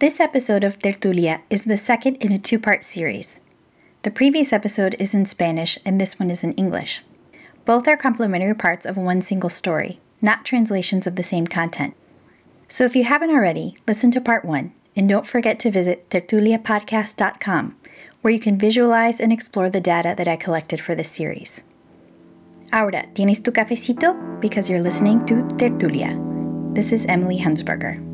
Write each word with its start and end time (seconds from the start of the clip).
This 0.00 0.18
episode 0.18 0.64
of 0.64 0.78
Tertulia 0.78 1.42
is 1.50 1.64
the 1.64 1.76
second 1.76 2.16
in 2.22 2.32
a 2.32 2.38
two 2.38 2.58
part 2.58 2.84
series. 2.84 3.38
The 4.00 4.10
previous 4.10 4.50
episode 4.50 4.96
is 4.98 5.12
in 5.12 5.26
Spanish 5.26 5.78
and 5.84 6.00
this 6.00 6.18
one 6.18 6.30
is 6.30 6.42
in 6.42 6.54
English. 6.54 7.02
Both 7.66 7.86
are 7.86 7.98
complementary 7.98 8.54
parts 8.54 8.86
of 8.86 8.96
one 8.96 9.20
single 9.20 9.50
story, 9.50 10.00
not 10.22 10.46
translations 10.46 11.06
of 11.06 11.16
the 11.16 11.22
same 11.22 11.46
content. 11.46 11.94
So 12.66 12.84
if 12.84 12.96
you 12.96 13.04
haven't 13.04 13.28
already, 13.28 13.76
listen 13.86 14.10
to 14.12 14.22
part 14.22 14.42
one 14.42 14.72
and 14.96 15.06
don't 15.06 15.26
forget 15.26 15.60
to 15.60 15.70
visit 15.70 16.08
tertuliapodcast.com 16.08 17.76
where 18.22 18.32
you 18.32 18.40
can 18.40 18.56
visualize 18.56 19.20
and 19.20 19.30
explore 19.30 19.68
the 19.68 19.82
data 19.82 20.14
that 20.16 20.28
I 20.28 20.36
collected 20.36 20.80
for 20.80 20.94
this 20.94 21.10
series. 21.10 21.62
Ahora, 22.72 23.04
¿tienes 23.12 23.44
tu 23.44 23.52
cafecito? 23.52 24.40
Because 24.40 24.70
you're 24.70 24.80
listening 24.80 25.26
to 25.26 25.46
Tertulia. 25.58 26.16
This 26.74 26.90
is 26.90 27.04
Emily 27.04 27.40
Hunsberger. 27.40 28.09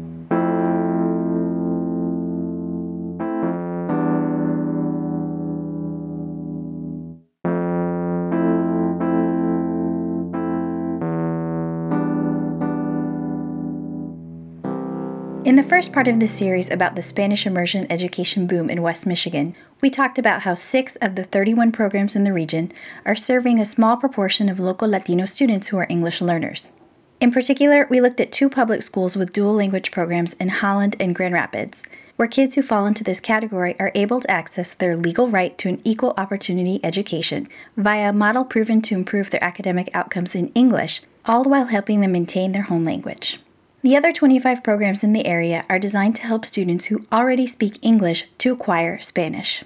In 15.46 15.54
the 15.54 15.62
first 15.62 15.92
part 15.92 16.08
of 16.08 16.18
this 16.18 16.36
series 16.36 16.68
about 16.68 16.96
the 16.96 17.02
Spanish 17.02 17.46
immersion 17.46 17.86
education 17.88 18.48
boom 18.48 18.68
in 18.68 18.82
West 18.82 19.06
Michigan, 19.06 19.54
we 19.80 19.90
talked 19.90 20.18
about 20.18 20.42
how 20.42 20.56
six 20.56 20.96
of 20.96 21.14
the 21.14 21.22
31 21.22 21.70
programs 21.70 22.16
in 22.16 22.24
the 22.24 22.32
region 22.32 22.72
are 23.04 23.14
serving 23.14 23.60
a 23.60 23.64
small 23.64 23.96
proportion 23.96 24.48
of 24.48 24.58
local 24.58 24.88
Latino 24.88 25.24
students 25.24 25.68
who 25.68 25.78
are 25.78 25.86
English 25.88 26.20
learners. 26.20 26.72
In 27.20 27.30
particular, 27.30 27.86
we 27.88 28.00
looked 28.00 28.20
at 28.20 28.32
two 28.32 28.50
public 28.50 28.82
schools 28.82 29.14
with 29.14 29.32
dual 29.32 29.54
language 29.54 29.92
programs 29.92 30.32
in 30.32 30.48
Holland 30.48 30.96
and 30.98 31.14
Grand 31.14 31.34
Rapids, 31.34 31.84
where 32.16 32.26
kids 32.26 32.56
who 32.56 32.62
fall 32.62 32.84
into 32.84 33.04
this 33.04 33.20
category 33.20 33.78
are 33.78 33.92
able 33.94 34.18
to 34.18 34.28
access 34.28 34.74
their 34.74 34.96
legal 34.96 35.28
right 35.28 35.56
to 35.58 35.68
an 35.68 35.80
equal 35.84 36.12
opportunity 36.18 36.80
education 36.82 37.48
via 37.76 38.08
a 38.08 38.12
model 38.12 38.44
proven 38.44 38.82
to 38.82 38.96
improve 38.96 39.30
their 39.30 39.44
academic 39.44 39.90
outcomes 39.94 40.34
in 40.34 40.48
English, 40.56 41.02
all 41.24 41.44
while 41.44 41.66
helping 41.66 42.00
them 42.00 42.10
maintain 42.10 42.50
their 42.50 42.64
home 42.64 42.82
language. 42.82 43.38
The 43.86 43.96
other 43.96 44.10
25 44.10 44.64
programs 44.64 45.04
in 45.04 45.12
the 45.12 45.24
area 45.24 45.64
are 45.70 45.78
designed 45.78 46.16
to 46.16 46.26
help 46.26 46.44
students 46.44 46.86
who 46.86 47.06
already 47.12 47.46
speak 47.46 47.78
English 47.82 48.24
to 48.38 48.52
acquire 48.52 49.00
Spanish. 49.00 49.62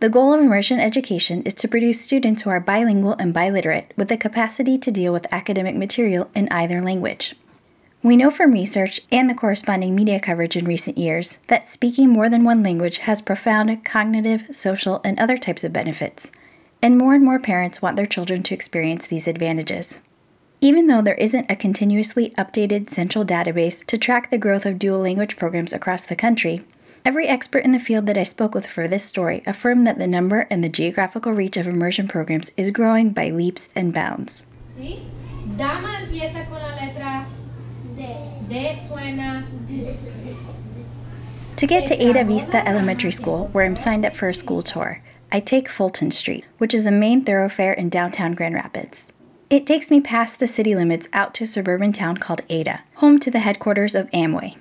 The 0.00 0.10
goal 0.10 0.34
of 0.34 0.42
immersion 0.42 0.78
education 0.78 1.40
is 1.44 1.54
to 1.54 1.66
produce 1.66 2.02
students 2.02 2.42
who 2.42 2.50
are 2.50 2.60
bilingual 2.60 3.16
and 3.18 3.32
biliterate 3.32 3.96
with 3.96 4.08
the 4.08 4.18
capacity 4.18 4.76
to 4.76 4.90
deal 4.90 5.10
with 5.10 5.32
academic 5.32 5.74
material 5.74 6.30
in 6.34 6.48
either 6.50 6.82
language. 6.82 7.34
We 8.02 8.18
know 8.18 8.30
from 8.30 8.52
research 8.52 9.00
and 9.10 9.30
the 9.30 9.34
corresponding 9.34 9.94
media 9.94 10.20
coverage 10.20 10.54
in 10.54 10.66
recent 10.66 10.98
years 10.98 11.38
that 11.48 11.66
speaking 11.66 12.10
more 12.10 12.28
than 12.28 12.44
one 12.44 12.62
language 12.62 12.98
has 12.98 13.22
profound 13.22 13.86
cognitive, 13.86 14.54
social, 14.54 15.00
and 15.02 15.18
other 15.18 15.38
types 15.38 15.64
of 15.64 15.72
benefits, 15.72 16.30
and 16.82 16.98
more 16.98 17.14
and 17.14 17.24
more 17.24 17.38
parents 17.38 17.80
want 17.80 17.96
their 17.96 18.04
children 18.04 18.42
to 18.42 18.54
experience 18.54 19.06
these 19.06 19.26
advantages. 19.26 19.98
Even 20.64 20.86
though 20.86 21.02
there 21.02 21.16
isn't 21.16 21.50
a 21.50 21.56
continuously 21.56 22.30
updated 22.38 22.88
central 22.88 23.22
database 23.22 23.84
to 23.84 23.98
track 23.98 24.30
the 24.30 24.38
growth 24.38 24.64
of 24.64 24.78
dual 24.78 24.98
language 24.98 25.36
programs 25.36 25.74
across 25.74 26.06
the 26.06 26.16
country, 26.16 26.64
every 27.04 27.28
expert 27.28 27.66
in 27.66 27.72
the 27.72 27.78
field 27.78 28.06
that 28.06 28.16
I 28.16 28.22
spoke 28.22 28.54
with 28.54 28.66
for 28.66 28.88
this 28.88 29.04
story 29.04 29.42
affirmed 29.46 29.86
that 29.86 29.98
the 29.98 30.06
number 30.06 30.46
and 30.48 30.64
the 30.64 30.70
geographical 30.70 31.32
reach 31.32 31.58
of 31.58 31.66
immersion 31.66 32.08
programs 32.08 32.50
is 32.56 32.70
growing 32.70 33.10
by 33.10 33.28
leaps 33.28 33.68
and 33.76 33.92
bounds. 33.92 34.46
¿Sí? 34.78 35.00
Dama 35.58 35.98
empieza 36.00 36.48
con 36.48 36.62
la 36.62 36.74
letra 36.76 37.26
D. 38.48 38.78
suena. 38.88 39.44
To 41.56 41.66
get 41.66 41.86
to 41.88 42.02
Ada 42.02 42.24
Vista 42.24 42.66
Elementary 42.66 43.12
School, 43.12 43.48
where 43.48 43.66
I'm 43.66 43.76
signed 43.76 44.06
up 44.06 44.16
for 44.16 44.30
a 44.30 44.34
school 44.34 44.62
tour, 44.62 45.02
I 45.30 45.40
take 45.40 45.68
Fulton 45.68 46.10
Street, 46.10 46.46
which 46.56 46.72
is 46.72 46.86
a 46.86 46.90
main 46.90 47.22
thoroughfare 47.22 47.74
in 47.74 47.90
downtown 47.90 48.32
Grand 48.32 48.54
Rapids. 48.54 49.12
It 49.50 49.66
takes 49.66 49.90
me 49.90 50.00
past 50.00 50.40
the 50.40 50.46
city 50.46 50.74
limits 50.74 51.08
out 51.12 51.34
to 51.34 51.44
a 51.44 51.46
suburban 51.46 51.92
town 51.92 52.16
called 52.16 52.40
Ada, 52.48 52.82
home 52.96 53.18
to 53.18 53.30
the 53.30 53.40
headquarters 53.40 53.94
of 53.94 54.10
Amway. 54.10 54.56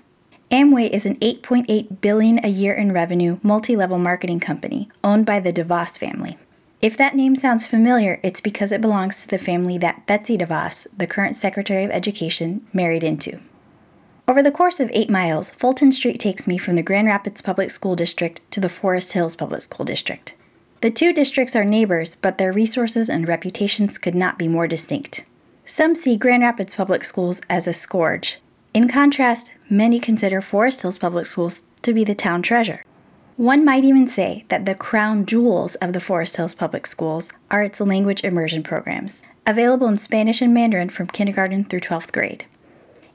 Amway 0.51 0.89
is 0.89 1.05
an 1.05 1.15
8.8 1.15 2.01
billion 2.01 2.43
a 2.43 2.49
year 2.49 2.73
in 2.73 2.91
revenue 2.91 3.39
multi-level 3.41 3.97
marketing 3.97 4.41
company 4.41 4.89
owned 5.03 5.25
by 5.25 5.39
the 5.39 5.53
DeVos 5.53 5.97
family. 5.97 6.37
If 6.81 6.97
that 6.97 7.15
name 7.15 7.37
sounds 7.37 7.65
familiar, 7.65 8.19
it's 8.23 8.41
because 8.41 8.73
it 8.73 8.81
belongs 8.81 9.21
to 9.21 9.27
the 9.29 9.37
family 9.37 9.77
that 9.77 10.05
Betsy 10.05 10.37
DeVos, 10.37 10.85
the 10.95 11.07
current 11.07 11.37
Secretary 11.37 11.85
of 11.85 11.91
Education, 11.91 12.67
married 12.73 13.05
into. 13.05 13.39
Over 14.27 14.43
the 14.43 14.51
course 14.51 14.81
of 14.81 14.91
8 14.93 15.09
miles, 15.09 15.49
Fulton 15.49 15.93
Street 15.93 16.19
takes 16.19 16.45
me 16.45 16.57
from 16.57 16.75
the 16.75 16.83
Grand 16.83 17.07
Rapids 17.07 17.41
Public 17.41 17.71
School 17.71 17.95
District 17.95 18.41
to 18.51 18.59
the 18.59 18.69
Forest 18.69 19.13
Hills 19.13 19.35
Public 19.35 19.61
School 19.61 19.85
District. 19.85 20.35
The 20.83 20.91
two 20.91 21.13
districts 21.13 21.55
are 21.55 21.63
neighbors, 21.63 22.13
but 22.13 22.37
their 22.37 22.51
resources 22.51 23.09
and 23.09 23.25
reputations 23.25 23.97
could 23.97 24.13
not 24.13 24.37
be 24.37 24.49
more 24.49 24.67
distinct. 24.67 25.23
Some 25.63 25.95
see 25.95 26.17
Grand 26.17 26.43
Rapids 26.43 26.75
Public 26.75 27.05
Schools 27.05 27.41
as 27.49 27.69
a 27.69 27.71
scourge. 27.71 28.41
In 28.73 28.89
contrast, 28.89 29.53
many 29.69 29.97
consider 29.97 30.41
Forest 30.41 30.81
Hills 30.81 30.97
Public 30.97 31.25
Schools 31.25 31.63
to 31.83 31.93
be 31.93 32.03
the 32.03 32.13
town 32.13 32.41
treasure. 32.41 32.83
One 33.37 33.63
might 33.63 33.85
even 33.85 34.07
say 34.07 34.43
that 34.49 34.65
the 34.65 34.75
crown 34.75 35.25
jewels 35.25 35.75
of 35.75 35.93
the 35.93 36.01
Forest 36.01 36.35
Hills 36.35 36.53
Public 36.53 36.85
Schools 36.85 37.31
are 37.49 37.63
its 37.63 37.79
language 37.79 38.21
immersion 38.25 38.61
programs, 38.61 39.21
available 39.47 39.87
in 39.87 39.97
Spanish 39.97 40.41
and 40.41 40.53
Mandarin 40.53 40.89
from 40.89 41.07
kindergarten 41.07 41.63
through 41.63 41.79
12th 41.79 42.11
grade. 42.11 42.45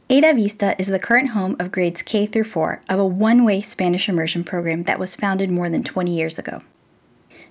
Ada 0.09 0.33
Vista 0.33 0.75
is 0.79 0.87
the 0.87 0.99
current 0.99 1.33
home 1.33 1.55
of 1.61 1.71
grades 1.71 2.01
K 2.01 2.25
through 2.25 2.45
4 2.45 2.81
of 2.89 2.99
a 2.99 3.05
one 3.05 3.45
way 3.45 3.61
Spanish 3.61 4.09
immersion 4.09 4.43
program 4.43 4.85
that 4.85 4.99
was 4.99 5.15
founded 5.15 5.51
more 5.51 5.69
than 5.69 5.85
20 5.85 6.17
years 6.17 6.39
ago. 6.39 6.63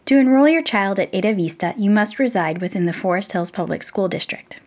To 0.08 0.18
enroll 0.18 0.48
your 0.48 0.62
child 0.62 1.00
at 1.02 1.14
Ada 1.14 1.34
Vista, 1.34 1.74
you 1.78 1.90
must 1.90 2.18
reside 2.18 2.62
within 2.62 2.86
the 2.86 2.94
Forest 2.94 3.34
Hills 3.34 3.52
Public 3.52 3.84
School 3.84 4.08
District. 4.08 4.62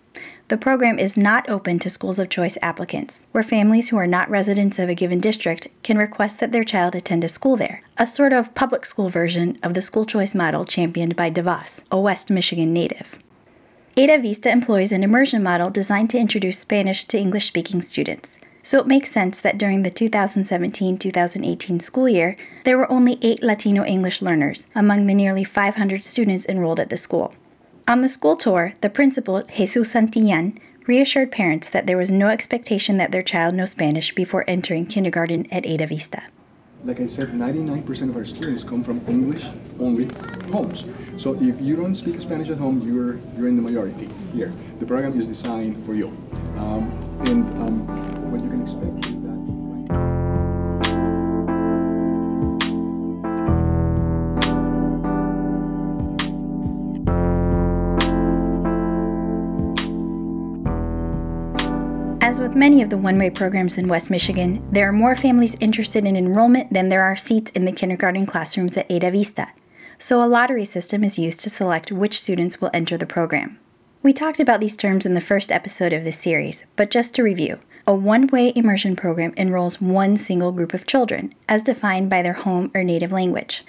The 0.48 0.58
program 0.58 0.98
is 0.98 1.16
not 1.16 1.48
open 1.48 1.78
to 1.78 1.88
schools 1.88 2.18
of 2.18 2.28
choice 2.28 2.58
applicants, 2.60 3.26
where 3.32 3.42
families 3.42 3.88
who 3.88 3.96
are 3.96 4.06
not 4.06 4.28
residents 4.28 4.78
of 4.78 4.90
a 4.90 4.94
given 4.94 5.18
district 5.18 5.68
can 5.82 5.96
request 5.96 6.40
that 6.40 6.52
their 6.52 6.62
child 6.62 6.94
attend 6.94 7.24
a 7.24 7.28
school 7.30 7.56
there, 7.56 7.80
a 7.96 8.06
sort 8.06 8.34
of 8.34 8.54
public 8.54 8.84
school 8.84 9.08
version 9.08 9.58
of 9.62 9.72
the 9.72 9.80
school 9.80 10.04
choice 10.04 10.34
model 10.34 10.66
championed 10.66 11.16
by 11.16 11.30
DeVos, 11.30 11.80
a 11.90 11.98
West 11.98 12.28
Michigan 12.28 12.74
native. 12.74 13.18
Ada 13.96 14.18
Vista 14.18 14.50
employs 14.50 14.92
an 14.92 15.02
immersion 15.02 15.42
model 15.42 15.70
designed 15.70 16.10
to 16.10 16.18
introduce 16.18 16.58
Spanish 16.58 17.04
to 17.04 17.18
English 17.18 17.46
speaking 17.46 17.80
students 17.80 18.36
so 18.62 18.78
it 18.78 18.87
makes 18.87 19.10
sense 19.10 19.41
that 19.41 19.59
during 19.59 19.82
the 19.82 19.91
2017 19.91 20.98
2018 20.98 21.81
school 21.81 22.09
year, 22.09 22.37
there 22.65 22.76
were 22.76 22.91
only 22.91 23.19
eight 23.22 23.43
Latino 23.43 23.84
English 23.84 24.21
learners 24.22 24.66
among 24.75 25.06
the 25.06 25.15
nearly 25.15 25.44
500 25.44 26.04
students 26.04 26.47
enrolled 26.47 26.81
at 26.81 26.91
the 26.91 26.97
school. 26.97 27.34
On 27.88 28.03
the 28.03 28.09
school 28.09 28.37
tour, 28.37 28.75
the 28.82 28.91
principal, 28.91 29.43
Jesus 29.43 29.93
Santillan, 29.93 30.59
reassured 30.87 31.32
parents 31.32 31.69
that 31.69 31.87
there 31.87 31.97
was 31.97 32.10
no 32.10 32.28
expectation 32.28 32.97
that 32.98 33.12
their 33.12 33.22
child 33.22 33.54
know 33.54 33.65
Spanish 33.65 34.15
before 34.15 34.44
entering 34.47 34.87
kindergarten 34.87 35.47
at 35.53 35.66
Ada 35.66 35.87
Vista. 35.87 36.22
Like 36.84 37.00
I 37.00 37.06
said, 37.06 37.28
99% 37.28 38.09
of 38.09 38.16
our 38.16 38.25
students 38.25 38.65
come 38.65 38.82
from 38.82 39.04
English 39.06 39.44
only 39.78 40.09
homes. 40.50 40.87
So 41.19 41.34
if 41.41 41.60
you 41.60 41.77
don't 41.77 41.94
speak 41.94 42.19
Spanish 42.21 42.48
at 42.48 42.59
home, 42.59 42.81
you're, 42.81 43.19
you're 43.37 43.48
in 43.48 43.56
the 43.56 43.62
majority 43.62 44.09
here. 44.32 44.53
The 44.80 44.86
program 44.86 45.16
is 45.20 45.28
designed 45.28 45.84
for 45.84 45.92
you. 45.92 46.08
Um, 46.56 46.91
and 47.26 47.44
um, 47.58 48.32
what 48.32 48.42
you 48.42 48.48
can 48.48 48.62
expect 48.62 49.04
is 49.04 49.20
that. 49.20 49.30
As 62.22 62.41
with 62.41 62.56
many 62.56 62.80
of 62.80 62.88
the 62.88 62.97
one 62.97 63.18
way 63.18 63.28
programs 63.28 63.76
in 63.76 63.86
West 63.86 64.10
Michigan, 64.10 64.66
there 64.72 64.88
are 64.88 64.92
more 64.92 65.14
families 65.14 65.59
interested 65.60 66.06
in 66.06 66.16
enrollment 66.16 66.72
than 66.72 66.88
there 66.88 67.03
are 67.03 67.16
seats 67.16 67.50
in 67.50 67.66
the 67.66 67.72
kindergarten 67.72 68.24
classrooms 68.24 68.78
at 68.78 68.91
Ada 68.91 69.10
Vista, 69.10 69.48
so 69.98 70.24
a 70.24 70.27
lottery 70.27 70.65
system 70.65 71.04
is 71.04 71.18
used 71.18 71.41
to 71.41 71.50
select 71.50 71.92
which 71.92 72.18
students 72.18 72.62
will 72.62 72.71
enter 72.72 72.97
the 72.97 73.04
program. 73.04 73.59
We 74.02 74.14
talked 74.14 74.41
about 74.41 74.60
these 74.60 74.76
terms 74.76 75.04
in 75.04 75.12
the 75.12 75.20
first 75.20 75.52
episode 75.52 75.92
of 75.92 76.04
this 76.04 76.18
series, 76.18 76.64
but 76.74 76.91
just 76.91 77.14
to 77.14 77.22
review 77.22 77.58
a 77.86 77.94
one 77.94 78.28
way 78.28 78.50
immersion 78.56 78.97
program 78.97 79.34
enrolls 79.36 79.78
one 79.78 80.16
single 80.16 80.52
group 80.52 80.72
of 80.72 80.86
children, 80.86 81.34
as 81.47 81.62
defined 81.62 82.08
by 82.08 82.22
their 82.22 82.32
home 82.32 82.70
or 82.74 82.82
native 82.82 83.12
language. 83.12 83.62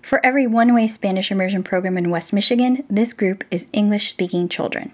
For 0.00 0.24
every 0.24 0.46
one 0.46 0.72
way 0.72 0.86
Spanish 0.86 1.30
immersion 1.30 1.62
program 1.62 1.98
in 1.98 2.08
West 2.08 2.32
Michigan, 2.32 2.82
this 2.88 3.12
group 3.12 3.44
is 3.50 3.66
English 3.74 4.08
speaking 4.08 4.48
children. 4.48 4.90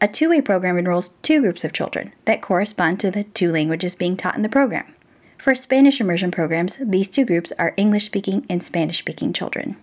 A 0.00 0.08
two 0.08 0.30
way 0.30 0.40
program 0.40 0.78
enrolls 0.78 1.10
two 1.22 1.40
groups 1.40 1.62
of 1.62 1.72
children 1.72 2.12
that 2.24 2.42
correspond 2.42 2.98
to 3.00 3.12
the 3.12 3.22
two 3.22 3.52
languages 3.52 3.94
being 3.94 4.16
taught 4.16 4.34
in 4.34 4.42
the 4.42 4.48
program. 4.48 4.92
For 5.38 5.54
Spanish 5.54 6.00
immersion 6.00 6.32
programs, 6.32 6.76
these 6.80 7.06
two 7.06 7.24
groups 7.24 7.52
are 7.56 7.72
English 7.76 8.06
speaking 8.06 8.46
and 8.50 8.64
Spanish 8.64 8.98
speaking 8.98 9.32
children. 9.32 9.76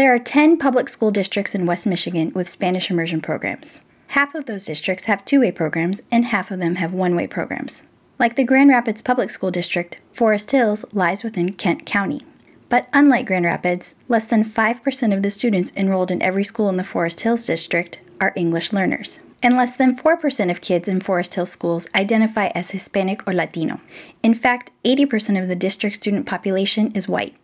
There 0.00 0.14
are 0.14 0.18
10 0.18 0.56
public 0.56 0.88
school 0.88 1.10
districts 1.10 1.54
in 1.54 1.66
West 1.66 1.86
Michigan 1.86 2.32
with 2.34 2.48
Spanish 2.48 2.90
immersion 2.90 3.20
programs. 3.20 3.84
Half 4.16 4.34
of 4.34 4.46
those 4.46 4.64
districts 4.64 5.04
have 5.04 5.26
two 5.26 5.40
way 5.40 5.52
programs, 5.52 6.00
and 6.10 6.24
half 6.24 6.50
of 6.50 6.58
them 6.58 6.76
have 6.76 6.94
one 6.94 7.14
way 7.14 7.26
programs. 7.26 7.82
Like 8.18 8.34
the 8.34 8.42
Grand 8.42 8.70
Rapids 8.70 9.02
Public 9.02 9.28
School 9.28 9.50
District, 9.50 10.00
Forest 10.10 10.52
Hills 10.52 10.86
lies 10.92 11.22
within 11.22 11.52
Kent 11.52 11.84
County. 11.84 12.22
But 12.70 12.88
unlike 12.94 13.26
Grand 13.26 13.44
Rapids, 13.44 13.94
less 14.08 14.24
than 14.24 14.42
5% 14.42 15.14
of 15.14 15.22
the 15.22 15.30
students 15.30 15.70
enrolled 15.76 16.10
in 16.10 16.22
every 16.22 16.44
school 16.44 16.70
in 16.70 16.78
the 16.78 16.82
Forest 16.82 17.20
Hills 17.20 17.46
District 17.46 18.00
are 18.22 18.32
English 18.34 18.72
learners. 18.72 19.20
And 19.42 19.54
less 19.54 19.74
than 19.74 19.94
4% 19.94 20.50
of 20.50 20.62
kids 20.62 20.88
in 20.88 21.02
Forest 21.02 21.34
Hills 21.34 21.52
schools 21.52 21.86
identify 21.94 22.46
as 22.54 22.70
Hispanic 22.70 23.28
or 23.28 23.34
Latino. 23.34 23.82
In 24.22 24.32
fact, 24.32 24.70
80% 24.82 25.42
of 25.42 25.48
the 25.48 25.54
district 25.54 25.96
student 25.96 26.24
population 26.24 26.90
is 26.92 27.06
white. 27.06 27.36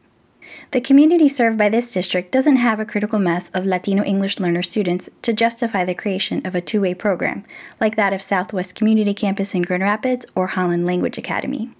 The 0.70 0.81
community 0.81 1.28
served 1.28 1.58
by 1.58 1.69
this 1.69 1.93
district 1.93 2.32
doesn't 2.32 2.56
have 2.56 2.81
a 2.81 2.84
critical 2.84 3.19
mass 3.19 3.48
of 3.50 3.64
Latino 3.64 4.02
English 4.04 4.40
learner 4.40 4.62
students 4.62 5.08
to 5.22 5.32
justify 5.32 5.84
the 5.84 5.94
creation 5.94 6.46
of 6.46 6.54
a 6.54 6.60
two 6.60 6.81
way 6.81 6.94
program, 6.94 7.44
like 7.81 7.96
that 7.96 8.12
of 8.12 8.22
Southwest 8.22 8.75
Community 8.75 9.14
Campus 9.14 9.54
in 9.54 9.62
Grand 9.62 9.82
Rapids 9.82 10.26
or 10.34 10.48
Holland 10.48 10.87
Language 10.87 11.19
Academy. 11.19 11.70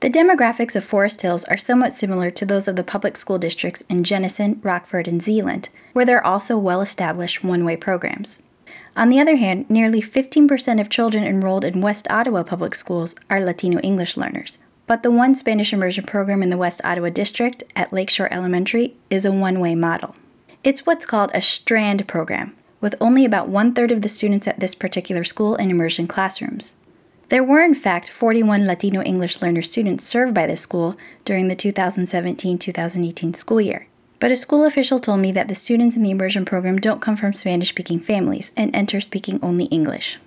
The 0.00 0.10
demographics 0.10 0.76
of 0.76 0.84
Forest 0.84 1.22
Hills 1.22 1.44
are 1.46 1.56
somewhat 1.56 1.92
similar 1.92 2.30
to 2.30 2.44
those 2.44 2.68
of 2.68 2.76
the 2.76 2.84
public 2.84 3.16
school 3.16 3.38
districts 3.38 3.82
in 3.88 4.04
Jenison, 4.04 4.60
Rockford, 4.62 5.08
and 5.08 5.22
Zeeland, 5.22 5.70
where 5.94 6.04
there 6.04 6.18
are 6.18 6.26
also 6.26 6.58
well 6.58 6.82
established 6.82 7.42
one 7.42 7.64
way 7.64 7.76
programs. 7.76 8.42
On 8.96 9.08
the 9.08 9.18
other 9.18 9.36
hand, 9.36 9.68
nearly 9.70 10.00
15% 10.00 10.80
of 10.80 10.88
children 10.88 11.24
enrolled 11.24 11.64
in 11.64 11.80
West 11.80 12.06
Ottawa 12.10 12.42
public 12.42 12.74
schools 12.74 13.14
are 13.30 13.42
Latino 13.42 13.80
English 13.80 14.16
learners, 14.16 14.58
but 14.86 15.02
the 15.02 15.10
one 15.10 15.34
Spanish 15.34 15.72
immersion 15.72 16.04
program 16.04 16.42
in 16.42 16.50
the 16.50 16.56
West 16.56 16.80
Ottawa 16.84 17.08
district 17.08 17.62
at 17.74 17.92
Lakeshore 17.92 18.32
Elementary 18.32 18.94
is 19.10 19.24
a 19.24 19.32
one 19.32 19.60
way 19.60 19.74
model. 19.74 20.14
It's 20.62 20.86
what's 20.86 21.06
called 21.06 21.30
a 21.34 21.42
strand 21.42 22.06
program, 22.08 22.54
with 22.80 22.94
only 23.00 23.24
about 23.24 23.48
one 23.48 23.74
third 23.74 23.90
of 23.90 24.02
the 24.02 24.08
students 24.08 24.48
at 24.48 24.60
this 24.60 24.74
particular 24.74 25.24
school 25.24 25.56
in 25.56 25.70
immersion 25.70 26.06
classrooms. 26.06 26.74
There 27.30 27.44
were, 27.44 27.62
in 27.62 27.74
fact, 27.74 28.10
41 28.10 28.66
Latino 28.66 29.02
English 29.02 29.40
learner 29.40 29.62
students 29.62 30.04
served 30.04 30.34
by 30.34 30.46
this 30.46 30.60
school 30.60 30.96
during 31.24 31.48
the 31.48 31.56
2017 31.56 32.58
2018 32.58 33.34
school 33.34 33.60
year. 33.60 33.88
But 34.20 34.30
a 34.30 34.36
school 34.36 34.64
official 34.64 34.98
told 34.98 35.20
me 35.20 35.32
that 35.32 35.48
the 35.48 35.54
students 35.54 35.96
in 35.96 36.02
the 36.02 36.10
immersion 36.10 36.44
program 36.44 36.78
don't 36.78 37.02
come 37.02 37.16
from 37.16 37.32
Spanish 37.32 37.70
speaking 37.70 37.98
families 37.98 38.52
and 38.56 38.74
enter 38.74 39.00
speaking 39.00 39.38
only 39.42 39.64
English. 39.66 40.18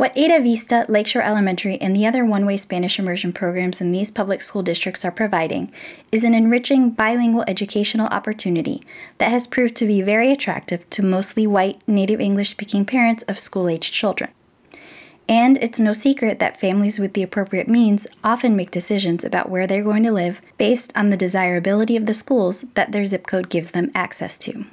What 0.00 0.16
Ada 0.16 0.40
Vista, 0.40 0.86
Lakeshore 0.88 1.20
Elementary, 1.20 1.78
and 1.78 1.94
the 1.94 2.06
other 2.06 2.24
one 2.24 2.46
way 2.46 2.56
Spanish 2.56 2.98
immersion 2.98 3.34
programs 3.34 3.82
in 3.82 3.92
these 3.92 4.10
public 4.10 4.40
school 4.40 4.62
districts 4.62 5.04
are 5.04 5.10
providing 5.10 5.70
is 6.10 6.24
an 6.24 6.32
enriching 6.32 6.92
bilingual 6.92 7.44
educational 7.46 8.06
opportunity 8.06 8.80
that 9.18 9.30
has 9.30 9.46
proved 9.46 9.76
to 9.76 9.86
be 9.86 10.00
very 10.00 10.32
attractive 10.32 10.88
to 10.88 11.02
mostly 11.02 11.46
white, 11.46 11.86
native 11.86 12.18
English 12.18 12.48
speaking 12.48 12.86
parents 12.86 13.24
of 13.24 13.38
school 13.38 13.68
aged 13.68 13.92
children. 13.92 14.30
And 15.28 15.58
it's 15.58 15.78
no 15.78 15.92
secret 15.92 16.38
that 16.38 16.58
families 16.58 16.98
with 16.98 17.12
the 17.12 17.22
appropriate 17.22 17.68
means 17.68 18.06
often 18.24 18.56
make 18.56 18.70
decisions 18.70 19.22
about 19.22 19.50
where 19.50 19.66
they're 19.66 19.84
going 19.84 20.04
to 20.04 20.12
live 20.12 20.40
based 20.56 20.96
on 20.96 21.10
the 21.10 21.16
desirability 21.18 21.94
of 21.94 22.06
the 22.06 22.14
schools 22.14 22.64
that 22.72 22.92
their 22.92 23.04
zip 23.04 23.26
code 23.26 23.50
gives 23.50 23.72
them 23.72 23.90
access 23.94 24.38
to. 24.38 24.64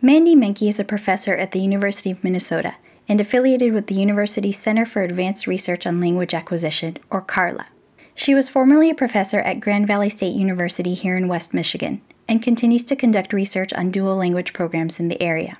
Mandy 0.00 0.34
Menke 0.34 0.70
is 0.70 0.80
a 0.80 0.84
professor 0.84 1.36
at 1.36 1.52
the 1.52 1.60
University 1.60 2.10
of 2.10 2.24
Minnesota 2.24 2.76
and 3.08 3.20
affiliated 3.20 3.72
with 3.72 3.86
the 3.86 3.94
university's 3.94 4.58
Center 4.58 4.84
for 4.84 5.02
Advanced 5.02 5.46
Research 5.46 5.86
on 5.86 6.00
Language 6.00 6.34
Acquisition, 6.34 6.98
or 7.10 7.22
CARLA. 7.22 7.66
She 8.14 8.34
was 8.34 8.48
formerly 8.48 8.90
a 8.90 8.94
professor 8.94 9.40
at 9.40 9.60
Grand 9.60 9.86
Valley 9.86 10.08
State 10.08 10.34
University 10.34 10.94
here 10.94 11.16
in 11.16 11.28
West 11.28 11.52
Michigan 11.52 12.00
and 12.28 12.42
continues 12.42 12.82
to 12.84 12.96
conduct 12.96 13.32
research 13.32 13.72
on 13.74 13.90
dual 13.90 14.16
language 14.16 14.52
programs 14.52 14.98
in 14.98 15.08
the 15.08 15.22
area. 15.22 15.54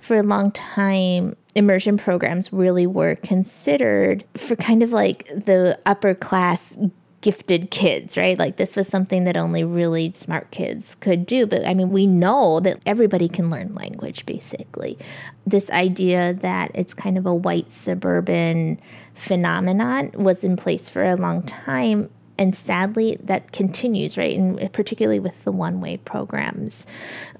For 0.00 0.16
a 0.16 0.22
long 0.22 0.52
time, 0.52 1.36
immersion 1.54 1.98
programs 1.98 2.52
really 2.52 2.86
were 2.86 3.16
considered 3.16 4.24
for 4.36 4.56
kind 4.56 4.82
of 4.82 4.92
like 4.92 5.26
the 5.28 5.78
upper 5.84 6.14
class 6.14 6.78
gifted 7.26 7.72
kids, 7.72 8.16
right? 8.16 8.38
Like 8.38 8.54
this 8.54 8.76
was 8.76 8.86
something 8.86 9.24
that 9.24 9.36
only 9.36 9.64
really 9.64 10.12
smart 10.14 10.52
kids 10.52 10.94
could 10.94 11.26
do. 11.26 11.44
But 11.44 11.66
I 11.66 11.74
mean, 11.74 11.90
we 11.90 12.06
know 12.06 12.60
that 12.60 12.78
everybody 12.86 13.26
can 13.26 13.50
learn 13.50 13.74
language 13.74 14.24
basically. 14.26 14.96
This 15.44 15.68
idea 15.70 16.34
that 16.34 16.70
it's 16.72 16.94
kind 16.94 17.18
of 17.18 17.26
a 17.26 17.34
white 17.34 17.72
suburban 17.72 18.80
phenomenon 19.14 20.12
was 20.14 20.44
in 20.44 20.56
place 20.56 20.88
for 20.88 21.02
a 21.02 21.16
long 21.16 21.42
time 21.42 22.10
and 22.38 22.54
sadly 22.54 23.18
that 23.22 23.52
continues 23.52 24.18
right 24.18 24.36
and 24.36 24.72
particularly 24.72 25.20
with 25.20 25.44
the 25.44 25.52
one 25.52 25.80
way 25.80 25.96
programs. 25.98 26.86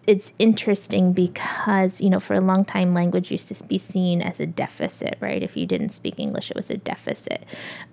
It's 0.07 0.33
interesting 0.39 1.13
because 1.13 2.01
you 2.01 2.09
know 2.09 2.21
for 2.21 2.35
a 2.35 2.41
long 2.41 2.65
time 2.65 2.95
language 2.95 3.31
used 3.31 3.49
to 3.49 3.65
be 3.65 3.79
seen 3.79 4.23
as 4.23 4.41
a 4.41 4.47
deficit 4.47 5.17
right? 5.21 5.43
If 5.43 5.57
you 5.57 5.67
didn't 5.67 5.91
speak 5.91 6.19
english 6.19 6.51
it 6.51 6.57
was 6.57 6.71
a 6.71 6.77
deficit. 6.77 7.45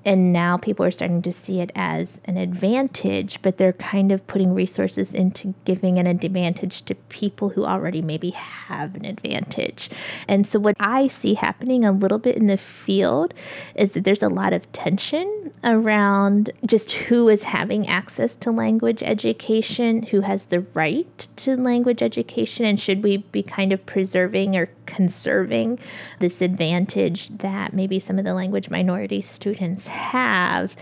And 0.05 0.31
now 0.31 0.57
people 0.57 0.85
are 0.85 0.91
starting 0.91 1.21
to 1.23 1.33
see 1.33 1.59
it 1.59 1.71
as 1.75 2.21
an 2.25 2.37
advantage 2.37 3.41
but 3.41 3.57
they're 3.57 3.73
kind 3.73 4.11
of 4.11 4.25
putting 4.27 4.53
resources 4.53 5.13
into 5.13 5.53
giving 5.65 5.99
an 5.99 6.07
advantage 6.07 6.83
to 6.85 6.95
people 6.95 7.49
who 7.49 7.65
already 7.65 8.01
maybe 8.01 8.29
have 8.29 8.95
an 8.95 9.05
advantage. 9.05 9.89
And 10.27 10.47
so 10.47 10.59
what 10.59 10.75
i 10.79 11.07
see 11.07 11.33
happening 11.33 11.83
a 11.83 11.91
little 11.91 12.19
bit 12.19 12.37
in 12.37 12.47
the 12.47 12.57
field 12.57 13.33
is 13.75 13.91
that 13.93 14.03
there's 14.03 14.23
a 14.23 14.29
lot 14.29 14.53
of 14.53 14.71
tension 14.71 15.51
around 15.63 16.51
just 16.65 16.92
who 16.93 17.29
is 17.29 17.43
having 17.43 17.87
access 17.87 18.35
to 18.35 18.51
language 18.51 19.03
education 19.03 20.03
who 20.03 20.21
has 20.21 20.45
the 20.45 20.61
right 20.73 21.27
to 21.35 21.55
language 21.55 22.01
education 22.01 22.65
and 22.65 22.79
should 22.79 23.03
we 23.03 23.17
be 23.17 23.43
kind 23.43 23.73
of 23.73 23.85
preserving 23.85 24.55
or 24.55 24.69
conserving 24.85 25.79
this 26.19 26.41
advantage 26.41 27.29
that 27.29 27.73
maybe 27.73 27.99
some 27.99 28.19
of 28.19 28.25
the 28.25 28.33
language 28.33 28.69
minority 28.69 29.21
students 29.21 29.87
have 29.87 30.75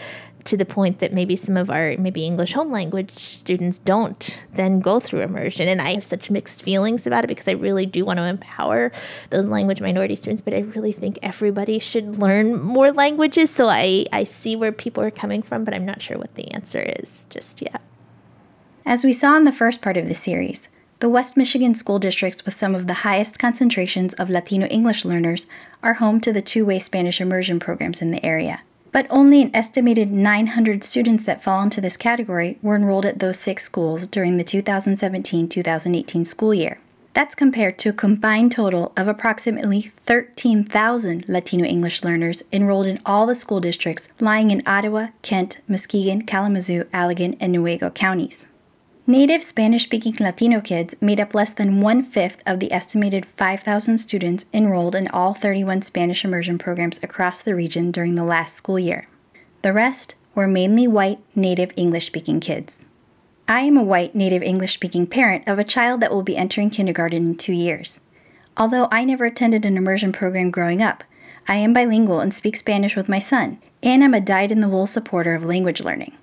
to 0.45 0.57
the 0.57 0.65
point 0.65 0.99
that 0.99 1.13
maybe 1.13 1.35
some 1.35 1.57
of 1.57 1.69
our 1.69 1.95
maybe 1.97 2.25
English 2.25 2.53
home 2.53 2.71
language 2.71 3.17
students 3.17 3.77
don't 3.77 4.39
then 4.53 4.79
go 4.79 4.99
through 4.99 5.21
immersion. 5.21 5.67
And 5.67 5.81
I 5.81 5.93
have 5.93 6.05
such 6.05 6.31
mixed 6.31 6.61
feelings 6.61 7.05
about 7.05 7.23
it 7.23 7.27
because 7.27 7.47
I 7.47 7.53
really 7.53 7.85
do 7.85 8.05
want 8.05 8.17
to 8.17 8.25
empower 8.25 8.91
those 9.29 9.47
language 9.47 9.81
minority 9.81 10.15
students, 10.15 10.41
but 10.41 10.53
I 10.53 10.59
really 10.59 10.91
think 10.91 11.19
everybody 11.21 11.79
should 11.79 12.19
learn 12.19 12.61
more 12.61 12.91
languages. 12.91 13.49
So 13.49 13.67
I, 13.67 14.05
I 14.11 14.23
see 14.23 14.55
where 14.55 14.71
people 14.71 15.03
are 15.03 15.11
coming 15.11 15.41
from, 15.41 15.63
but 15.63 15.73
I'm 15.73 15.85
not 15.85 16.01
sure 16.01 16.17
what 16.17 16.35
the 16.35 16.51
answer 16.51 16.81
is 16.81 17.27
just 17.29 17.61
yet. 17.61 17.81
As 18.85 19.03
we 19.03 19.13
saw 19.13 19.37
in 19.37 19.43
the 19.43 19.51
first 19.51 19.81
part 19.81 19.97
of 19.97 20.07
the 20.07 20.15
series, 20.15 20.67
the 21.01 21.09
West 21.09 21.35
Michigan 21.35 21.73
school 21.73 21.97
districts 21.97 22.45
with 22.45 22.53
some 22.53 22.75
of 22.75 22.87
the 22.87 23.01
highest 23.05 23.39
concentrations 23.39 24.13
of 24.15 24.29
Latino 24.29 24.67
English 24.67 25.03
learners 25.03 25.47
are 25.81 25.95
home 25.95 26.21
to 26.21 26.31
the 26.31 26.41
two 26.41 26.63
way 26.65 26.77
Spanish 26.77 27.19
immersion 27.19 27.59
programs 27.59 28.01
in 28.01 28.11
the 28.11 28.23
area. 28.23 28.61
But 28.91 29.07
only 29.09 29.41
an 29.41 29.55
estimated 29.55 30.11
900 30.11 30.83
students 30.83 31.23
that 31.23 31.41
fall 31.41 31.63
into 31.63 31.79
this 31.79 31.95
category 31.95 32.57
were 32.61 32.75
enrolled 32.75 33.05
at 33.05 33.19
those 33.19 33.39
six 33.39 33.63
schools 33.63 34.05
during 34.07 34.37
the 34.37 34.43
2017 34.43 35.47
2018 35.47 36.25
school 36.25 36.53
year. 36.53 36.79
That's 37.13 37.35
compared 37.35 37.77
to 37.79 37.89
a 37.89 37.93
combined 37.93 38.53
total 38.53 38.93
of 38.95 39.07
approximately 39.07 39.91
13,000 40.05 41.27
Latino 41.27 41.65
English 41.65 42.03
learners 42.03 42.41
enrolled 42.53 42.87
in 42.87 43.01
all 43.05 43.25
the 43.25 43.35
school 43.35 43.59
districts 43.59 44.07
lying 44.21 44.49
in 44.49 44.63
Ottawa, 44.65 45.07
Kent, 45.21 45.59
Muskegon, 45.67 46.21
Kalamazoo, 46.25 46.85
Allegan, 46.93 47.35
and 47.41 47.53
Newaygo 47.53 47.93
counties. 47.93 48.45
Native 49.07 49.43
Spanish 49.43 49.85
speaking 49.85 50.15
Latino 50.19 50.61
kids 50.61 50.93
made 51.01 51.19
up 51.19 51.33
less 51.33 51.51
than 51.51 51.81
one 51.81 52.03
fifth 52.03 52.43
of 52.45 52.59
the 52.59 52.71
estimated 52.71 53.25
5,000 53.25 53.97
students 53.97 54.45
enrolled 54.53 54.93
in 54.93 55.07
all 55.07 55.33
31 55.33 55.81
Spanish 55.81 56.23
immersion 56.23 56.59
programs 56.59 56.99
across 57.01 57.41
the 57.41 57.55
region 57.55 57.89
during 57.89 58.13
the 58.13 58.23
last 58.23 58.55
school 58.55 58.77
year. 58.77 59.07
The 59.63 59.73
rest 59.73 60.13
were 60.35 60.47
mainly 60.47 60.87
white 60.87 61.17
native 61.35 61.71
English 61.75 62.05
speaking 62.05 62.39
kids. 62.39 62.85
I 63.47 63.61
am 63.61 63.75
a 63.75 63.83
white 63.83 64.13
native 64.13 64.43
English 64.43 64.75
speaking 64.75 65.07
parent 65.07 65.47
of 65.47 65.57
a 65.57 65.63
child 65.63 65.99
that 66.01 66.11
will 66.11 66.23
be 66.23 66.37
entering 66.37 66.69
kindergarten 66.69 67.31
in 67.31 67.37
two 67.37 67.53
years. 67.53 67.99
Although 68.55 68.87
I 68.91 69.03
never 69.03 69.25
attended 69.25 69.65
an 69.65 69.77
immersion 69.77 70.11
program 70.11 70.51
growing 70.51 70.83
up, 70.83 71.03
I 71.47 71.55
am 71.55 71.73
bilingual 71.73 72.19
and 72.19 72.31
speak 72.31 72.55
Spanish 72.55 72.95
with 72.95 73.09
my 73.09 73.19
son, 73.19 73.57
and 73.81 74.03
I'm 74.03 74.13
a 74.13 74.21
dyed 74.21 74.51
in 74.51 74.61
the 74.61 74.69
wool 74.69 74.85
supporter 74.85 75.33
of 75.33 75.43
language 75.43 75.81
learning. 75.81 76.15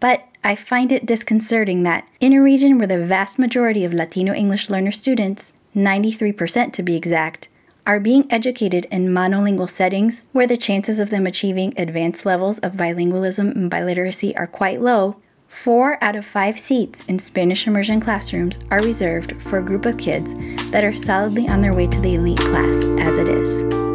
But 0.00 0.26
I 0.42 0.56
find 0.56 0.90
it 0.90 1.06
disconcerting 1.06 1.82
that, 1.82 2.08
in 2.18 2.32
a 2.32 2.42
region 2.42 2.78
where 2.78 2.86
the 2.86 3.04
vast 3.04 3.38
majority 3.38 3.84
of 3.84 3.92
Latino 3.92 4.32
English 4.32 4.70
learner 4.70 4.90
students, 4.90 5.52
93% 5.76 6.72
to 6.72 6.82
be 6.82 6.96
exact, 6.96 7.48
are 7.86 8.00
being 8.00 8.26
educated 8.30 8.86
in 8.90 9.08
monolingual 9.08 9.68
settings 9.68 10.24
where 10.32 10.46
the 10.46 10.56
chances 10.56 10.98
of 10.98 11.10
them 11.10 11.26
achieving 11.26 11.74
advanced 11.76 12.24
levels 12.24 12.58
of 12.60 12.72
bilingualism 12.72 13.54
and 13.54 13.70
biliteracy 13.70 14.32
are 14.36 14.46
quite 14.46 14.80
low, 14.80 15.16
four 15.46 16.02
out 16.02 16.16
of 16.16 16.24
five 16.24 16.58
seats 16.58 17.02
in 17.08 17.18
Spanish 17.18 17.66
immersion 17.66 18.00
classrooms 18.00 18.58
are 18.70 18.82
reserved 18.82 19.40
for 19.42 19.58
a 19.58 19.64
group 19.64 19.84
of 19.84 19.98
kids 19.98 20.34
that 20.70 20.84
are 20.84 20.94
solidly 20.94 21.48
on 21.48 21.60
their 21.60 21.74
way 21.74 21.86
to 21.86 22.00
the 22.00 22.14
elite 22.14 22.38
class 22.38 22.84
as 23.00 23.16
it 23.16 23.28
is. 23.28 23.89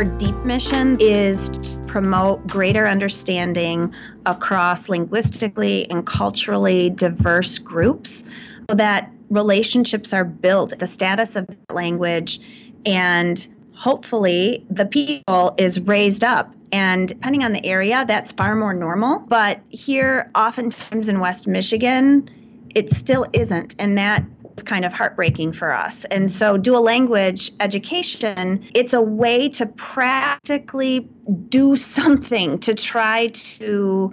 Our 0.00 0.06
deep 0.16 0.36
mission 0.46 0.96
is 0.98 1.50
to 1.50 1.78
promote 1.86 2.46
greater 2.46 2.88
understanding 2.88 3.94
across 4.24 4.88
linguistically 4.88 5.90
and 5.90 6.06
culturally 6.06 6.88
diverse 6.88 7.58
groups 7.58 8.24
so 8.70 8.76
that 8.76 9.12
relationships 9.28 10.14
are 10.14 10.24
built, 10.24 10.78
the 10.78 10.86
status 10.86 11.36
of 11.36 11.46
the 11.48 11.74
language, 11.74 12.40
and 12.86 13.46
hopefully 13.74 14.64
the 14.70 14.86
people 14.86 15.54
is 15.58 15.78
raised 15.80 16.24
up. 16.24 16.50
And 16.72 17.08
depending 17.08 17.44
on 17.44 17.52
the 17.52 17.66
area, 17.66 18.06
that's 18.08 18.32
far 18.32 18.56
more 18.56 18.72
normal. 18.72 19.18
But 19.28 19.60
here, 19.68 20.30
oftentimes 20.34 21.10
in 21.10 21.20
West 21.20 21.46
Michigan, 21.46 22.26
it 22.74 22.88
still 22.88 23.26
isn't. 23.34 23.76
And 23.78 23.98
that 23.98 24.24
kind 24.62 24.84
of 24.84 24.92
heartbreaking 24.92 25.52
for 25.52 25.72
us. 25.72 26.04
And 26.06 26.30
so, 26.30 26.56
dual 26.56 26.82
language 26.82 27.52
education, 27.60 28.64
it's 28.74 28.92
a 28.92 29.02
way 29.02 29.48
to 29.50 29.66
practically 29.66 31.08
do 31.48 31.76
something 31.76 32.58
to 32.60 32.74
try 32.74 33.28
to 33.28 34.12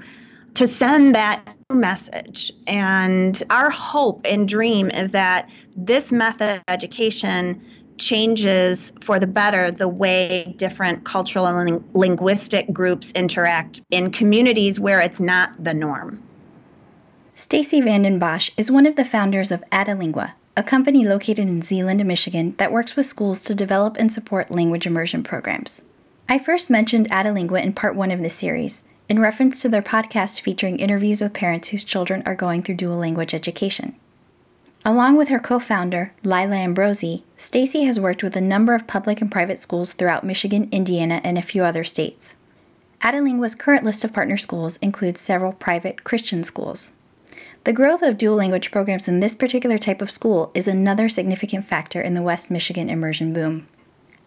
to 0.55 0.67
send 0.67 1.13
that 1.13 1.55
message. 1.71 2.51
And 2.65 3.41
our 3.51 3.69
hope 3.69 4.21
and 4.25 4.47
dream 4.47 4.89
is 4.89 5.11
that 5.11 5.49
this 5.75 6.11
method 6.11 6.57
of 6.57 6.63
education 6.67 7.61
changes 7.97 8.91
for 9.01 9.19
the 9.19 9.27
better 9.27 9.71
the 9.71 9.87
way 9.87 10.53
different 10.57 11.03
cultural 11.03 11.45
and 11.45 11.83
linguistic 11.93 12.71
groups 12.71 13.11
interact 13.13 13.81
in 13.91 14.11
communities 14.11 14.79
where 14.79 15.01
it's 15.01 15.19
not 15.19 15.51
the 15.63 15.73
norm. 15.73 16.23
Stacy 17.39 17.81
Vanden 17.81 18.17
Bosch 18.17 18.49
is 18.57 18.71
one 18.71 18.87
of 18.87 18.95
the 18.95 19.05
founders 19.05 19.51
of 19.51 19.63
Addalingua, 19.71 20.33
a 20.57 20.63
company 20.63 21.05
located 21.05 21.47
in 21.47 21.61
Zeeland, 21.61 22.03
Michigan 22.03 22.55
that 22.57 22.71
works 22.71 22.95
with 22.95 23.05
schools 23.05 23.43
to 23.43 23.53
develop 23.53 23.95
and 23.99 24.11
support 24.11 24.49
language 24.49 24.87
immersion 24.87 25.21
programs. 25.21 25.83
I 26.27 26.39
first 26.39 26.71
mentioned 26.71 27.11
Addalingua 27.11 27.61
in 27.61 27.73
part 27.73 27.95
one 27.95 28.09
of 28.09 28.23
the 28.23 28.29
series, 28.29 28.81
in 29.07 29.19
reference 29.19 29.61
to 29.61 29.69
their 29.69 29.83
podcast 29.83 30.41
featuring 30.41 30.79
interviews 30.79 31.21
with 31.21 31.35
parents 31.35 31.67
whose 31.67 31.83
children 31.83 32.23
are 32.25 32.33
going 32.33 32.63
through 32.63 32.73
dual 32.73 32.97
language 32.97 33.35
education. 33.35 33.95
Along 34.83 35.15
with 35.15 35.29
her 35.29 35.39
co-founder, 35.39 36.13
Lila 36.23 36.55
Ambrosi, 36.55 37.21
Stacy 37.35 37.83
has 37.83 37.99
worked 37.99 38.23
with 38.23 38.35
a 38.35 38.41
number 38.41 38.73
of 38.73 38.87
public 38.87 39.21
and 39.21 39.31
private 39.31 39.59
schools 39.59 39.93
throughout 39.93 40.23
Michigan, 40.23 40.69
Indiana, 40.71 41.21
and 41.23 41.37
a 41.37 41.43
few 41.43 41.63
other 41.63 41.83
states. 41.83 42.35
Addalingua's 43.01 43.53
current 43.53 43.83
list 43.83 44.03
of 44.03 44.11
partner 44.11 44.37
schools 44.37 44.77
includes 44.77 45.21
several 45.21 45.53
private 45.53 46.03
Christian 46.03 46.43
schools. 46.43 46.93
The 47.67 47.73
growth 47.73 48.01
of 48.01 48.17
dual 48.17 48.37
language 48.37 48.71
programs 48.71 49.09
in 49.09 49.19
this 49.19 49.35
particular 49.35 49.77
type 49.77 50.01
of 50.01 50.09
school 50.09 50.51
is 50.53 50.69
another 50.69 51.09
significant 51.09 51.65
factor 51.65 51.99
in 51.99 52.13
the 52.13 52.21
West 52.21 52.49
Michigan 52.49 52.89
immersion 52.89 53.33
boom. 53.33 53.67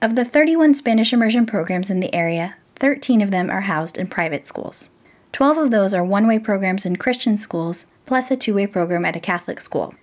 Of 0.03 0.15
the 0.15 0.27
31 0.27 0.75
Spanish 0.75 1.11
immersion 1.11 1.47
programs 1.47 1.89
in 1.89 2.01
the 2.01 2.15
area, 2.15 2.57
13 2.77 3.23
of 3.23 3.31
them 3.31 3.49
are 3.49 3.63
housed 3.63 3.97
in 3.97 4.09
private 4.09 4.45
schools. 4.45 4.91
12 5.33 5.57
of 5.57 5.71
those 5.71 5.95
are 5.95 6.05
one 6.05 6.27
way 6.27 6.39
programs 6.39 6.85
in 6.85 6.97
Christian 6.97 7.39
schools, 7.39 7.87
plus 8.05 8.31
a 8.31 8.37
two 8.37 8.53
way 8.53 8.67
program 8.67 9.07
at 9.07 9.17
a 9.17 9.21
Catholic 9.21 9.63
school. 9.63 9.95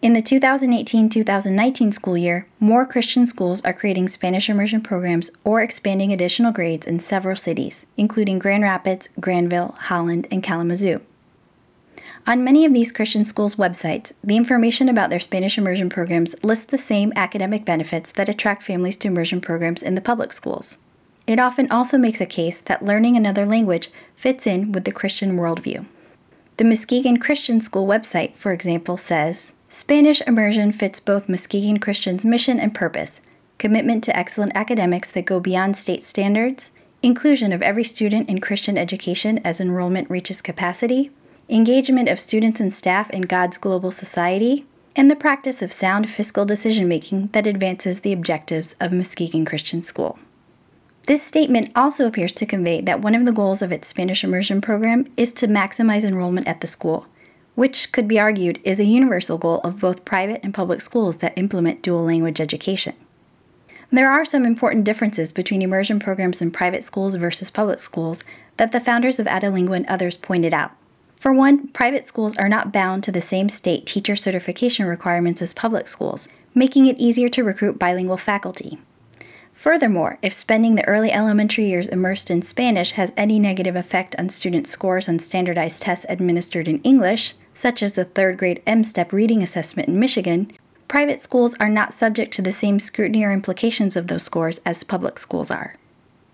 In 0.00 0.14
the 0.14 0.22
2018 0.22 1.10
2019 1.10 1.92
school 1.92 2.16
year, 2.16 2.46
more 2.58 2.86
Christian 2.86 3.26
schools 3.26 3.60
are 3.60 3.74
creating 3.74 4.08
Spanish 4.08 4.48
immersion 4.48 4.80
programs 4.80 5.30
or 5.44 5.60
expanding 5.60 6.14
additional 6.14 6.50
grades 6.50 6.86
in 6.86 6.98
several 6.98 7.36
cities, 7.36 7.84
including 7.98 8.38
Grand 8.38 8.62
Rapids, 8.62 9.10
Granville, 9.20 9.74
Holland, 9.80 10.26
and 10.30 10.42
Kalamazoo. 10.42 11.02
On 12.26 12.44
many 12.44 12.64
of 12.64 12.74
these 12.74 12.92
Christian 12.92 13.24
schools' 13.24 13.56
websites, 13.56 14.12
the 14.22 14.36
information 14.36 14.88
about 14.88 15.10
their 15.10 15.20
Spanish 15.20 15.56
immersion 15.56 15.88
programs 15.88 16.34
lists 16.42 16.66
the 16.66 16.78
same 16.78 17.12
academic 17.16 17.64
benefits 17.64 18.12
that 18.12 18.28
attract 18.28 18.62
families 18.62 18.96
to 18.98 19.08
immersion 19.08 19.40
programs 19.40 19.82
in 19.82 19.94
the 19.94 20.00
public 20.00 20.32
schools. 20.32 20.78
It 21.26 21.38
often 21.38 21.70
also 21.70 21.96
makes 21.96 22.20
a 22.20 22.26
case 22.26 22.60
that 22.60 22.84
learning 22.84 23.16
another 23.16 23.46
language 23.46 23.90
fits 24.14 24.46
in 24.46 24.72
with 24.72 24.84
the 24.84 24.92
Christian 24.92 25.36
worldview. 25.36 25.86
The 26.56 26.64
Muskegon 26.64 27.18
Christian 27.18 27.60
School 27.60 27.86
website, 27.86 28.36
for 28.36 28.52
example, 28.52 28.96
says 28.96 29.52
Spanish 29.68 30.20
immersion 30.22 30.72
fits 30.72 31.00
both 31.00 31.28
Muskegon 31.28 31.78
Christian's 31.78 32.24
mission 32.24 32.60
and 32.60 32.74
purpose 32.74 33.20
commitment 33.58 34.02
to 34.02 34.16
excellent 34.16 34.52
academics 34.54 35.10
that 35.10 35.26
go 35.26 35.38
beyond 35.38 35.76
state 35.76 36.02
standards, 36.02 36.72
inclusion 37.02 37.52
of 37.52 37.60
every 37.62 37.84
student 37.84 38.28
in 38.28 38.40
Christian 38.40 38.78
education 38.78 39.38
as 39.44 39.60
enrollment 39.60 40.10
reaches 40.10 40.40
capacity, 40.40 41.10
engagement 41.50 42.08
of 42.08 42.20
students 42.20 42.60
and 42.60 42.72
staff 42.72 43.10
in 43.10 43.22
God's 43.22 43.58
global 43.58 43.90
society, 43.90 44.66
and 44.94 45.10
the 45.10 45.16
practice 45.16 45.62
of 45.62 45.72
sound 45.72 46.08
fiscal 46.08 46.44
decision 46.44 46.86
making 46.86 47.28
that 47.28 47.46
advances 47.46 48.00
the 48.00 48.12
objectives 48.12 48.74
of 48.80 48.92
Muskegon 48.92 49.44
Christian 49.44 49.82
School. 49.82 50.18
This 51.06 51.22
statement 51.22 51.72
also 51.74 52.06
appears 52.06 52.32
to 52.32 52.46
convey 52.46 52.80
that 52.82 53.00
one 53.00 53.14
of 53.16 53.26
the 53.26 53.32
goals 53.32 53.62
of 53.62 53.72
its 53.72 53.88
Spanish 53.88 54.22
immersion 54.22 54.60
program 54.60 55.10
is 55.16 55.32
to 55.34 55.48
maximize 55.48 56.04
enrollment 56.04 56.46
at 56.46 56.60
the 56.60 56.66
school, 56.66 57.06
which 57.56 57.90
could 57.90 58.06
be 58.06 58.20
argued 58.20 58.60
is 58.62 58.78
a 58.78 58.84
universal 58.84 59.36
goal 59.36 59.58
of 59.60 59.80
both 59.80 60.04
private 60.04 60.40
and 60.44 60.54
public 60.54 60.80
schools 60.80 61.16
that 61.16 61.36
implement 61.36 61.82
dual 61.82 62.04
language 62.04 62.40
education. 62.40 62.94
There 63.90 64.10
are 64.10 64.24
some 64.24 64.44
important 64.44 64.84
differences 64.84 65.32
between 65.32 65.62
immersion 65.62 65.98
programs 65.98 66.40
in 66.40 66.52
private 66.52 66.84
schools 66.84 67.16
versus 67.16 67.50
public 67.50 67.80
schools 67.80 68.22
that 68.56 68.70
the 68.70 68.78
founders 68.78 69.18
of 69.18 69.26
Addalingua 69.26 69.78
and 69.78 69.86
others 69.86 70.16
pointed 70.16 70.54
out. 70.54 70.70
For 71.20 71.34
one, 71.34 71.68
private 71.68 72.06
schools 72.06 72.34
are 72.38 72.48
not 72.48 72.72
bound 72.72 73.02
to 73.02 73.12
the 73.12 73.20
same 73.20 73.50
state 73.50 73.84
teacher 73.84 74.16
certification 74.16 74.86
requirements 74.86 75.42
as 75.42 75.52
public 75.52 75.86
schools, 75.86 76.28
making 76.54 76.86
it 76.86 76.96
easier 76.98 77.28
to 77.28 77.44
recruit 77.44 77.78
bilingual 77.78 78.16
faculty. 78.16 78.78
Furthermore, 79.52 80.18
if 80.22 80.32
spending 80.32 80.76
the 80.76 80.88
early 80.88 81.12
elementary 81.12 81.66
years 81.66 81.88
immersed 81.88 82.30
in 82.30 82.40
Spanish 82.40 82.92
has 82.92 83.12
any 83.18 83.38
negative 83.38 83.76
effect 83.76 84.16
on 84.18 84.30
student 84.30 84.66
scores 84.66 85.10
on 85.10 85.18
standardized 85.18 85.82
tests 85.82 86.06
administered 86.08 86.66
in 86.66 86.80
English, 86.80 87.34
such 87.52 87.82
as 87.82 87.96
the 87.96 88.06
third 88.06 88.38
grade 88.38 88.62
M 88.66 88.82
STEP 88.82 89.12
reading 89.12 89.42
assessment 89.42 89.90
in 89.90 90.00
Michigan, 90.00 90.50
private 90.88 91.20
schools 91.20 91.54
are 91.60 91.68
not 91.68 91.92
subject 91.92 92.32
to 92.32 92.40
the 92.40 92.50
same 92.50 92.80
scrutiny 92.80 93.22
or 93.24 93.30
implications 93.30 93.94
of 93.94 94.06
those 94.06 94.22
scores 94.22 94.58
as 94.64 94.84
public 94.84 95.18
schools 95.18 95.50
are. 95.50 95.76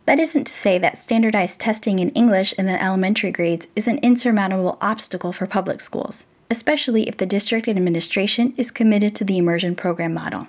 That 0.07 0.21
isn't 0.21 0.45
to 0.45 0.53
say 0.53 0.79
that 0.79 0.97
standardized 0.97 1.59
testing 1.59 1.99
in 1.99 2.11
English 2.11 2.53
in 2.53 2.67
the 2.67 2.81
elementary 2.81 3.33
grades 3.33 3.67
is 3.75 3.89
an 3.89 3.99
insurmountable 3.99 4.79
obstacle 4.81 5.33
for 5.33 5.49
public 5.49 5.81
schools, 5.81 6.27
especially 6.49 7.09
if 7.09 7.17
the 7.17 7.27
district 7.27 7.67
administration 7.67 8.55
is 8.57 8.71
committed 8.71 9.17
to 9.17 9.25
the 9.25 9.37
immersion 9.37 9.75
program 9.75 10.15
model. 10.15 10.47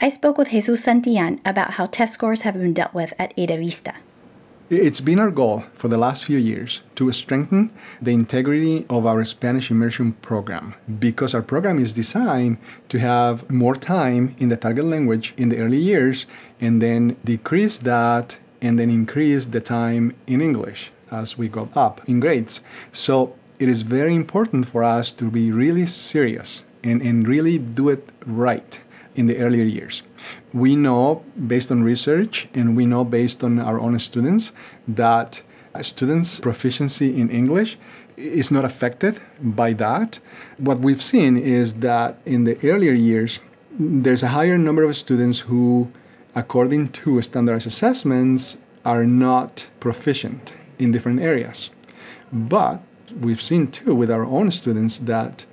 I 0.00 0.08
spoke 0.08 0.38
with 0.38 0.50
Jesus 0.50 0.84
Santillan 0.84 1.38
about 1.46 1.74
how 1.74 1.86
test 1.86 2.14
scores 2.14 2.40
have 2.40 2.54
been 2.54 2.74
dealt 2.74 2.92
with 2.92 3.12
at 3.16 3.32
Ada 3.36 3.58
Vista. 3.58 3.94
It's 4.70 5.00
been 5.00 5.20
our 5.20 5.30
goal 5.30 5.64
for 5.74 5.86
the 5.86 5.98
last 5.98 6.24
few 6.24 6.38
years 6.38 6.82
to 6.96 7.12
strengthen 7.12 7.70
the 8.02 8.12
integrity 8.12 8.86
of 8.90 9.06
our 9.06 9.24
Spanish 9.24 9.70
immersion 9.70 10.14
program 10.14 10.74
because 10.98 11.32
our 11.32 11.42
program 11.42 11.78
is 11.78 11.92
designed 11.92 12.58
to 12.88 12.98
have 12.98 13.48
more 13.50 13.76
time 13.76 14.34
in 14.38 14.48
the 14.48 14.56
target 14.56 14.84
language 14.84 15.32
in 15.36 15.48
the 15.48 15.58
early 15.58 15.78
years 15.78 16.26
and 16.60 16.82
then 16.82 17.16
decrease 17.24 17.78
that 17.78 18.38
and 18.62 18.78
then 18.78 18.90
increase 18.90 19.46
the 19.46 19.60
time 19.60 20.14
in 20.26 20.40
English 20.40 20.92
as 21.10 21.38
we 21.38 21.48
go 21.48 21.68
up 21.74 22.00
in 22.08 22.20
grades. 22.20 22.62
So 22.92 23.34
it 23.58 23.68
is 23.68 23.82
very 23.82 24.14
important 24.14 24.66
for 24.66 24.82
us 24.82 25.10
to 25.12 25.30
be 25.30 25.50
really 25.52 25.86
serious 25.86 26.64
and, 26.82 27.02
and 27.02 27.26
really 27.26 27.58
do 27.58 27.88
it 27.88 28.08
right 28.26 28.80
in 29.14 29.26
the 29.26 29.38
earlier 29.38 29.64
years. 29.64 30.02
We 30.52 30.76
know 30.76 31.24
based 31.46 31.70
on 31.70 31.82
research 31.82 32.48
and 32.54 32.76
we 32.76 32.86
know 32.86 33.04
based 33.04 33.42
on 33.42 33.58
our 33.58 33.80
own 33.80 33.98
students 33.98 34.52
that 34.86 35.42
students' 35.82 36.40
proficiency 36.40 37.20
in 37.20 37.30
English 37.30 37.78
is 38.16 38.50
not 38.50 38.64
affected 38.64 39.20
by 39.40 39.72
that. 39.74 40.20
What 40.58 40.80
we've 40.80 41.02
seen 41.02 41.36
is 41.36 41.80
that 41.80 42.18
in 42.26 42.44
the 42.44 42.56
earlier 42.64 42.92
years, 42.92 43.40
there's 43.78 44.22
a 44.22 44.28
higher 44.28 44.58
number 44.58 44.84
of 44.84 44.96
students 44.96 45.40
who 45.40 45.90
according 46.34 46.88
to 46.88 47.20
standardized 47.22 47.66
assessments, 47.66 48.58
are 48.84 49.04
not 49.04 49.68
proficient 49.80 50.54
in 50.78 50.92
different 50.92 51.20
areas. 51.20 51.70
But 52.32 52.82
we've 53.20 53.42
seen 53.42 53.70
too 53.70 53.94
with 53.94 54.10
our 54.10 54.24
own 54.24 54.50
students 54.50 54.98
that 55.00 55.46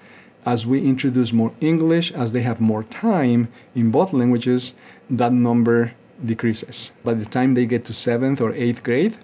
as 0.45 0.65
we 0.65 0.85
introduce 0.85 1.33
more 1.33 1.53
English, 1.59 2.11
as 2.13 2.31
they 2.31 2.41
have 2.41 2.61
more 2.61 2.83
time 2.83 3.49
in 3.75 3.91
both 3.91 4.13
languages, 4.13 4.73
that 5.09 5.33
number 5.33 5.93
decreases. 6.23 6.93
By 7.03 7.15
the 7.15 7.25
time 7.25 7.53
they 7.53 7.65
get 7.65 7.83
to 7.85 7.93
seventh 7.93 8.39
or 8.39 8.53
eighth 8.53 8.81
grade, 8.81 9.17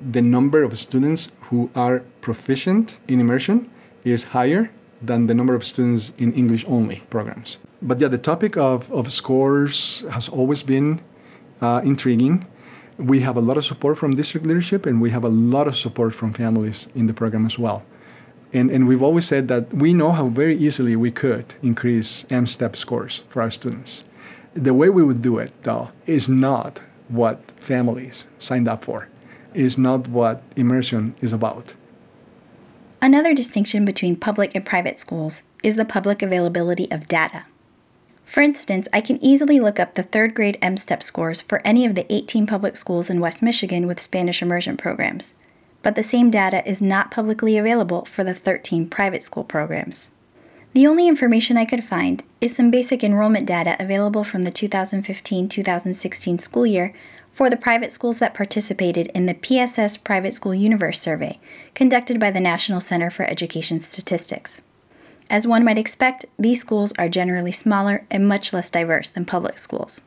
the 0.00 0.22
number 0.22 0.62
of 0.62 0.78
students 0.78 1.32
who 1.50 1.70
are 1.74 2.04
proficient 2.20 2.98
in 3.08 3.20
immersion 3.20 3.68
is 4.04 4.24
higher 4.36 4.70
than 5.02 5.26
the 5.26 5.34
number 5.34 5.54
of 5.54 5.64
students 5.64 6.12
in 6.18 6.32
English 6.32 6.64
only 6.68 7.02
programs. 7.10 7.58
But 7.80 8.00
yeah, 8.00 8.08
the 8.08 8.18
topic 8.18 8.56
of, 8.56 8.90
of 8.90 9.10
scores 9.12 10.04
has 10.10 10.28
always 10.28 10.62
been 10.62 11.00
uh, 11.60 11.80
intriguing. 11.84 12.46
We 12.96 13.20
have 13.20 13.36
a 13.36 13.40
lot 13.40 13.56
of 13.56 13.64
support 13.64 13.98
from 13.98 14.16
district 14.16 14.46
leadership 14.46 14.84
and 14.84 15.00
we 15.00 15.10
have 15.10 15.22
a 15.22 15.28
lot 15.28 15.68
of 15.68 15.76
support 15.76 16.14
from 16.14 16.32
families 16.32 16.88
in 16.94 17.06
the 17.06 17.14
program 17.14 17.46
as 17.46 17.58
well. 17.58 17.84
And, 18.52 18.70
and 18.70 18.88
we've 18.88 19.02
always 19.02 19.26
said 19.26 19.48
that 19.48 19.72
we 19.72 19.92
know 19.92 20.10
how 20.10 20.28
very 20.28 20.56
easily 20.56 20.96
we 20.96 21.10
could 21.10 21.54
increase 21.62 22.24
M-STEP 22.30 22.76
scores 22.76 23.22
for 23.28 23.42
our 23.42 23.50
students. 23.50 24.04
The 24.54 24.74
way 24.74 24.88
we 24.88 25.04
would 25.04 25.22
do 25.22 25.38
it, 25.38 25.52
though, 25.62 25.90
is 26.06 26.28
not 26.28 26.80
what 27.08 27.50
families 27.60 28.26
signed 28.38 28.66
up 28.66 28.84
for, 28.84 29.08
is 29.54 29.76
not 29.78 30.08
what 30.08 30.42
immersion 30.56 31.14
is 31.20 31.32
about. 31.32 31.74
Another 33.00 33.34
distinction 33.34 33.84
between 33.84 34.16
public 34.16 34.54
and 34.54 34.66
private 34.66 34.98
schools 34.98 35.44
is 35.62 35.76
the 35.76 35.84
public 35.84 36.22
availability 36.22 36.90
of 36.90 37.06
data. 37.06 37.44
For 38.28 38.42
instance, 38.42 38.88
I 38.92 39.00
can 39.00 39.24
easily 39.24 39.58
look 39.58 39.80
up 39.80 39.94
the 39.94 40.02
third 40.02 40.34
grade 40.34 40.58
MSTEP 40.60 41.02
scores 41.02 41.40
for 41.40 41.62
any 41.66 41.86
of 41.86 41.94
the 41.94 42.04
18 42.12 42.46
public 42.46 42.76
schools 42.76 43.08
in 43.08 43.20
West 43.20 43.40
Michigan 43.40 43.86
with 43.86 43.98
Spanish 43.98 44.42
immersion 44.42 44.76
programs, 44.76 45.32
but 45.82 45.94
the 45.94 46.02
same 46.02 46.30
data 46.30 46.62
is 46.68 46.82
not 46.82 47.10
publicly 47.10 47.56
available 47.56 48.04
for 48.04 48.24
the 48.24 48.34
13 48.34 48.90
private 48.90 49.22
school 49.22 49.44
programs. 49.44 50.10
The 50.74 50.86
only 50.86 51.08
information 51.08 51.56
I 51.56 51.64
could 51.64 51.82
find 51.82 52.22
is 52.42 52.54
some 52.54 52.70
basic 52.70 53.02
enrollment 53.02 53.46
data 53.46 53.76
available 53.80 54.24
from 54.24 54.42
the 54.42 54.50
2015 54.50 55.48
2016 55.48 56.38
school 56.38 56.66
year 56.66 56.92
for 57.32 57.48
the 57.48 57.56
private 57.56 57.92
schools 57.92 58.18
that 58.18 58.34
participated 58.34 59.06
in 59.14 59.24
the 59.24 59.32
PSS 59.32 59.96
Private 59.96 60.34
School 60.34 60.54
Universe 60.54 61.00
Survey 61.00 61.40
conducted 61.74 62.20
by 62.20 62.30
the 62.30 62.40
National 62.40 62.82
Center 62.82 63.08
for 63.08 63.22
Education 63.22 63.80
Statistics. 63.80 64.60
As 65.30 65.46
one 65.46 65.64
might 65.64 65.78
expect, 65.78 66.24
these 66.38 66.60
schools 66.60 66.92
are 66.98 67.08
generally 67.08 67.52
smaller 67.52 68.06
and 68.10 68.26
much 68.26 68.52
less 68.52 68.70
diverse 68.70 69.08
than 69.08 69.24
public 69.24 69.58
schools. 69.58 70.02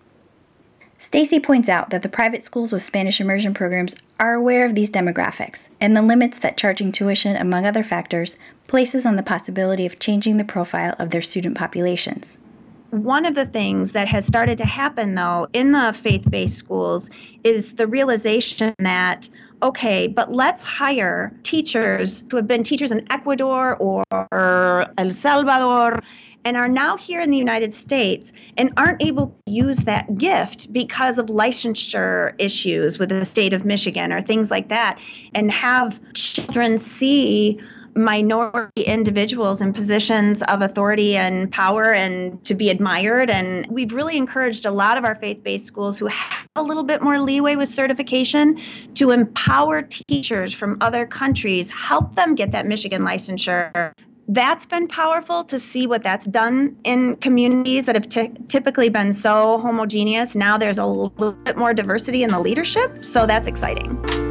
Stacy 0.98 1.40
points 1.40 1.68
out 1.68 1.90
that 1.90 2.04
the 2.04 2.10
private 2.10 2.44
schools 2.44 2.72
with 2.72 2.84
Spanish 2.84 3.20
immersion 3.20 3.54
programs 3.54 3.96
are 4.20 4.36
aware 4.36 4.66
of 4.66 4.76
these 4.76 4.92
demographics 4.92 5.68
and 5.80 5.98
the 5.98 6.02
limits 6.02 6.38
that 6.38 6.58
charging 6.58 6.92
tuition, 6.92 7.36
among 7.36 7.66
other 7.66 7.84
factors, 7.84 8.36
places 8.68 9.06
on 9.06 9.16
the 9.16 9.24
possibility 9.24 9.86
of 9.86 10.00
changing 10.00 10.38
the 10.38 10.44
profile 10.44 10.96
of 11.00 11.10
their 11.10 11.22
student 11.22 11.58
populations. 11.58 12.38
One 12.92 13.26
of 13.26 13.36
the 13.36 13.46
things 13.46 13.94
that 13.94 14.08
has 14.10 14.26
started 14.26 14.58
to 14.60 14.66
happen, 14.66 15.16
though, 15.16 15.48
in 15.54 15.72
the 15.72 15.92
faith 15.94 16.30
based 16.30 16.58
schools 16.58 17.10
is 17.44 17.74
the 17.74 17.88
realization 17.88 18.76
that 18.80 19.28
okay, 19.64 20.08
but 20.08 20.32
let's 20.32 20.64
hire 20.64 21.34
teachers 21.44 22.24
who 22.30 22.38
have 22.38 22.48
been 22.48 22.64
teachers 22.64 22.92
in 22.92 23.06
Ecuador 23.12 23.76
or 23.78 24.04
El 24.98 25.12
Salvador 25.12 26.02
and 26.44 26.58
are 26.58 26.70
now 26.70 26.98
here 26.98 27.20
in 27.20 27.30
the 27.30 27.38
United 27.38 27.74
States 27.74 28.34
and 28.58 28.72
aren't 28.78 29.02
able 29.04 29.28
to 29.28 29.52
use 29.52 29.78
that 29.78 30.16
gift 30.18 30.74
because 30.74 31.20
of 31.20 31.28
licensure 31.28 32.34
issues 32.40 32.98
with 32.98 33.10
the 33.10 33.24
state 33.24 33.54
of 33.54 33.64
Michigan 33.64 34.12
or 34.12 34.22
things 34.22 34.50
like 34.50 34.70
that, 34.70 35.00
and 35.36 35.52
have 35.52 36.02
children 36.14 36.78
see 36.78 37.62
minority 37.96 38.84
individuals 38.84 39.62
in 39.62 39.74
positions 39.74 40.42
of 40.44 40.62
authority 40.62 41.16
and 41.16 41.52
power 41.52 41.94
and 41.94 42.44
to 42.46 42.54
be 42.54 42.70
admired. 42.70 43.30
And 43.30 43.66
we've 43.68 43.94
really 43.94 44.18
encouraged 44.18 44.66
a 44.66 44.72
lot 44.72 44.98
of 44.98 45.06
our 45.06 45.16
faith 45.16 45.44
based 45.44 45.66
schools 45.66 45.98
who 45.98 46.08
have 46.08 46.48
a 46.56 46.64
little 46.64 46.84
bit 46.84 47.02
more 47.02 47.20
leeway 47.20 47.56
with 47.56 47.70
certification 47.70 48.60
to 48.96 49.12
empower 49.12 49.82
teachers 49.82 50.54
from 50.54 50.78
other 50.82 51.06
countries, 51.06 51.70
help 51.72 52.16
them 52.16 52.36
get 52.36 52.52
that 52.52 52.66
Michigan 52.66 53.02
licensure 53.02 53.94
that's 54.28 54.66
been 54.66 54.88
powerful 54.88 55.44
to 55.44 55.60
see 55.60 55.86
what 55.88 56.04
that's 56.04 56.26
done 56.26 56.78
in 56.86 57.18
communities 57.18 57.86
that 57.86 57.96
have 57.96 58.08
t- 58.08 58.32
typically 58.48 58.88
been 58.88 59.12
so 59.12 59.58
homogeneous. 59.58 60.36
Now 60.36 60.58
there's 60.58 60.78
a 60.78 60.86
little 60.86 61.34
bit 61.34 61.58
more 61.58 61.74
diversity 61.74 62.24
in 62.24 62.32
the 62.32 62.40
leadership, 62.40 63.04
so 63.04 63.26
that's 63.26 63.48
exciting. 63.48 64.31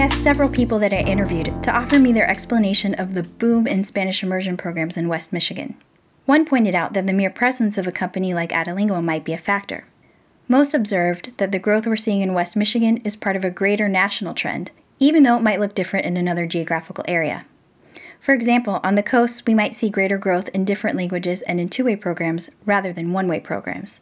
Asked 0.00 0.22
several 0.22 0.48
people 0.48 0.78
that 0.78 0.94
I 0.94 1.00
interviewed 1.00 1.62
to 1.62 1.76
offer 1.76 1.98
me 1.98 2.10
their 2.10 2.26
explanation 2.26 2.94
of 2.94 3.12
the 3.12 3.22
boom 3.22 3.66
in 3.66 3.84
Spanish 3.84 4.22
immersion 4.22 4.56
programs 4.56 4.96
in 4.96 5.08
West 5.08 5.30
Michigan. 5.30 5.74
One 6.24 6.46
pointed 6.46 6.74
out 6.74 6.94
that 6.94 7.06
the 7.06 7.12
mere 7.12 7.28
presence 7.28 7.76
of 7.76 7.86
a 7.86 7.92
company 7.92 8.32
like 8.32 8.50
Addalingua 8.50 9.04
might 9.04 9.26
be 9.26 9.34
a 9.34 9.38
factor. 9.38 9.84
Most 10.48 10.72
observed 10.72 11.36
that 11.36 11.52
the 11.52 11.58
growth 11.58 11.86
we're 11.86 11.96
seeing 11.96 12.22
in 12.22 12.32
West 12.32 12.56
Michigan 12.56 12.96
is 13.04 13.14
part 13.14 13.36
of 13.36 13.44
a 13.44 13.50
greater 13.50 13.90
national 13.90 14.32
trend, 14.32 14.70
even 14.98 15.22
though 15.22 15.36
it 15.36 15.42
might 15.42 15.60
look 15.60 15.74
different 15.74 16.06
in 16.06 16.16
another 16.16 16.46
geographical 16.46 17.04
area. 17.06 17.44
For 18.18 18.32
example, 18.32 18.80
on 18.82 18.94
the 18.94 19.02
coast, 19.02 19.46
we 19.46 19.52
might 19.52 19.74
see 19.74 19.90
greater 19.90 20.16
growth 20.16 20.48
in 20.54 20.64
different 20.64 20.96
languages 20.96 21.42
and 21.42 21.60
in 21.60 21.68
two 21.68 21.84
way 21.84 21.94
programs 21.94 22.48
rather 22.64 22.94
than 22.94 23.12
one 23.12 23.28
way 23.28 23.38
programs. 23.38 24.00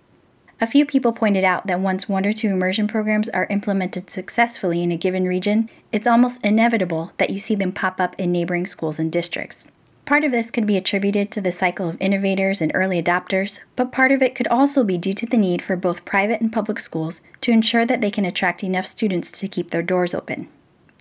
A 0.61 0.67
few 0.67 0.85
people 0.85 1.13
pointed 1.13 1.45
out 1.45 1.69
that 1.69 1.79
once 1.79 2.09
one 2.09 2.27
or 2.27 2.33
two 2.33 2.49
immersion 2.49 2.89
programs 2.89 3.29
are 3.29 3.47
implemented 3.49 4.11
successfully 4.11 4.83
in 4.83 4.91
a 4.91 4.97
given 4.97 5.25
region, 5.25 5.71
it's 5.93 6.07
almost 6.07 6.45
inevitable 6.45 7.13
that 7.19 7.31
you 7.31 7.39
see 7.39 7.55
them 7.55 7.71
pop 7.71 8.01
up 8.01 8.17
in 8.19 8.33
neighboring 8.33 8.67
schools 8.67 8.99
and 8.99 9.13
districts. 9.13 9.69
Part 10.05 10.25
of 10.25 10.33
this 10.33 10.51
could 10.51 10.67
be 10.67 10.77
attributed 10.77 11.31
to 11.31 11.41
the 11.41 11.53
cycle 11.53 11.89
of 11.89 12.01
innovators 12.01 12.61
and 12.61 12.73
early 12.75 13.01
adopters, 13.01 13.61
but 13.77 13.93
part 13.93 14.11
of 14.11 14.21
it 14.21 14.35
could 14.35 14.49
also 14.49 14.83
be 14.83 14.99
due 14.99 15.13
to 15.13 15.27
the 15.27 15.37
need 15.37 15.63
for 15.63 15.77
both 15.77 16.05
private 16.05 16.41
and 16.41 16.53
public 16.53 16.81
schools 16.81 17.21
to 17.43 17.53
ensure 17.53 17.87
that 17.87 18.01
they 18.01 18.11
can 18.11 18.25
attract 18.25 18.65
enough 18.65 18.87
students 18.87 19.31
to 19.31 19.47
keep 19.47 19.71
their 19.71 19.83
doors 19.83 20.13
open. 20.13 20.49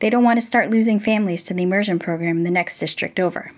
They 0.01 0.11
don't 0.11 0.23
want 0.23 0.37
to 0.37 0.45
start 0.45 0.69
losing 0.69 0.99
families 0.99 1.41
to 1.43 1.55
the 1.55 1.63
immersion 1.63 1.97
program 1.97 2.37
in 2.37 2.43
the 2.43 2.51
next 2.51 2.77
district 2.77 3.19
over. 3.19 3.53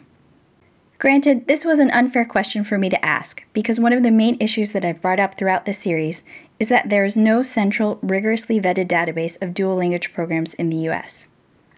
Granted, 1.00 1.48
this 1.48 1.64
was 1.64 1.80
an 1.80 1.92
unfair 1.92 2.26
question 2.26 2.66
for 2.66 2.78
me 2.78 2.90
to 2.90 3.06
ask 3.06 3.46
because 3.54 3.80
one 3.80 3.94
of 3.94 4.04
the 4.04 4.12
main 4.12 4.36
issues 4.42 4.74
that 4.74 4.84
I've 4.84 5.02
brought 5.02 5.20
up 5.20 5.36
throughout 5.36 5.64
this 5.64 5.78
series 5.78 6.24
is 6.60 6.68
that 6.68 6.90
there 6.90 7.06
is 7.06 7.16
no 7.16 7.42
central, 7.42 8.00
rigorously 8.02 8.60
vetted 8.60 8.90
database 8.90 9.42
of 9.42 9.54
dual 9.54 9.78
language 9.78 10.14
programs 10.14 10.54
in 10.56 10.70
the 10.70 10.90
US. 10.90 11.30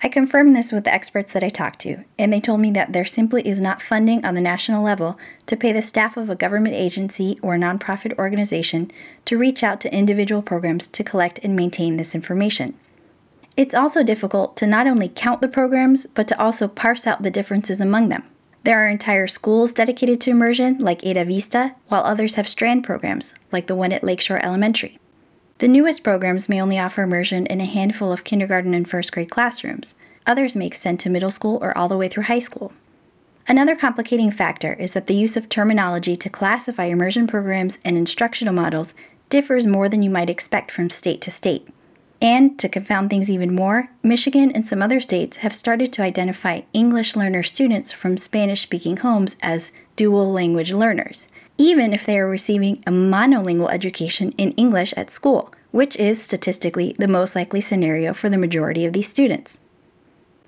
I 0.01 0.09
confirmed 0.09 0.55
this 0.55 0.71
with 0.71 0.85
the 0.85 0.93
experts 0.93 1.33
that 1.33 1.43
I 1.43 1.49
talked 1.49 1.77
to, 1.81 2.03
and 2.17 2.33
they 2.33 2.41
told 2.41 2.61
me 2.61 2.71
that 2.71 2.93
there 2.93 3.05
simply 3.05 3.47
is 3.47 3.61
not 3.61 3.79
funding 3.79 4.25
on 4.25 4.33
the 4.33 4.41
national 4.41 4.83
level 4.83 5.19
to 5.45 5.55
pay 5.55 5.71
the 5.71 5.83
staff 5.83 6.17
of 6.17 6.31
a 6.31 6.35
government 6.35 6.73
agency 6.73 7.37
or 7.43 7.53
a 7.53 7.59
nonprofit 7.59 8.17
organization 8.17 8.89
to 9.25 9.37
reach 9.37 9.61
out 9.61 9.79
to 9.81 9.95
individual 9.95 10.41
programs 10.41 10.87
to 10.87 11.03
collect 11.03 11.39
and 11.43 11.55
maintain 11.55 11.97
this 11.97 12.15
information. 12.15 12.73
It's 13.55 13.75
also 13.75 14.01
difficult 14.01 14.57
to 14.57 14.65
not 14.65 14.87
only 14.87 15.09
count 15.09 15.41
the 15.41 15.47
programs, 15.47 16.07
but 16.07 16.27
to 16.29 16.41
also 16.41 16.67
parse 16.67 17.05
out 17.05 17.21
the 17.21 17.29
differences 17.29 17.79
among 17.79 18.09
them. 18.09 18.23
There 18.63 18.79
are 18.79 18.87
entire 18.87 19.25
schools 19.25 19.73
dedicated 19.73 20.21
to 20.21 20.29
immersion, 20.29 20.77
like 20.77 21.03
Ada 21.03 21.25
Vista, 21.25 21.73
while 21.87 22.03
others 22.03 22.35
have 22.35 22.47
strand 22.47 22.83
programs, 22.83 23.33
like 23.51 23.65
the 23.65 23.75
one 23.75 23.91
at 23.91 24.03
Lakeshore 24.03 24.43
Elementary. 24.43 24.99
The 25.57 25.67
newest 25.67 26.03
programs 26.03 26.47
may 26.47 26.61
only 26.61 26.77
offer 26.77 27.01
immersion 27.01 27.47
in 27.47 27.59
a 27.59 27.65
handful 27.65 28.11
of 28.11 28.23
kindergarten 28.23 28.75
and 28.75 28.87
first 28.87 29.11
grade 29.11 29.31
classrooms. 29.31 29.95
Others 30.27 30.55
may 30.55 30.67
extend 30.67 30.99
to 30.99 31.09
middle 31.09 31.31
school 31.31 31.57
or 31.61 31.75
all 31.75 31.87
the 31.87 31.97
way 31.97 32.07
through 32.07 32.23
high 32.23 32.39
school. 32.39 32.71
Another 33.47 33.75
complicating 33.75 34.29
factor 34.29 34.73
is 34.73 34.93
that 34.93 35.07
the 35.07 35.15
use 35.15 35.35
of 35.35 35.49
terminology 35.49 36.15
to 36.15 36.29
classify 36.29 36.85
immersion 36.85 37.25
programs 37.25 37.79
and 37.83 37.97
instructional 37.97 38.53
models 38.53 38.93
differs 39.29 39.65
more 39.65 39.89
than 39.89 40.03
you 40.03 40.09
might 40.11 40.29
expect 40.29 40.69
from 40.69 40.91
state 40.91 41.21
to 41.21 41.31
state. 41.31 41.67
And 42.21 42.59
to 42.59 42.69
confound 42.69 43.09
things 43.09 43.29
even 43.29 43.55
more, 43.55 43.89
Michigan 44.03 44.51
and 44.51 44.67
some 44.67 44.81
other 44.81 44.99
states 44.99 45.37
have 45.37 45.55
started 45.55 45.91
to 45.93 46.03
identify 46.03 46.61
English 46.71 47.15
learner 47.15 47.41
students 47.41 47.91
from 47.91 48.17
Spanish 48.17 48.61
speaking 48.61 48.97
homes 48.97 49.37
as 49.41 49.71
dual 49.95 50.31
language 50.31 50.71
learners 50.71 51.27
even 51.61 51.93
if 51.93 52.07
they 52.07 52.17
are 52.17 52.27
receiving 52.27 52.77
a 52.87 52.91
monolingual 52.91 53.71
education 53.71 54.33
in 54.35 54.51
English 54.53 54.93
at 54.97 55.11
school, 55.11 55.53
which 55.69 55.95
is 55.97 56.19
statistically 56.19 56.95
the 56.97 57.07
most 57.07 57.35
likely 57.35 57.61
scenario 57.61 58.15
for 58.15 58.29
the 58.29 58.37
majority 58.37 58.83
of 58.83 58.93
these 58.93 59.07
students. 59.07 59.59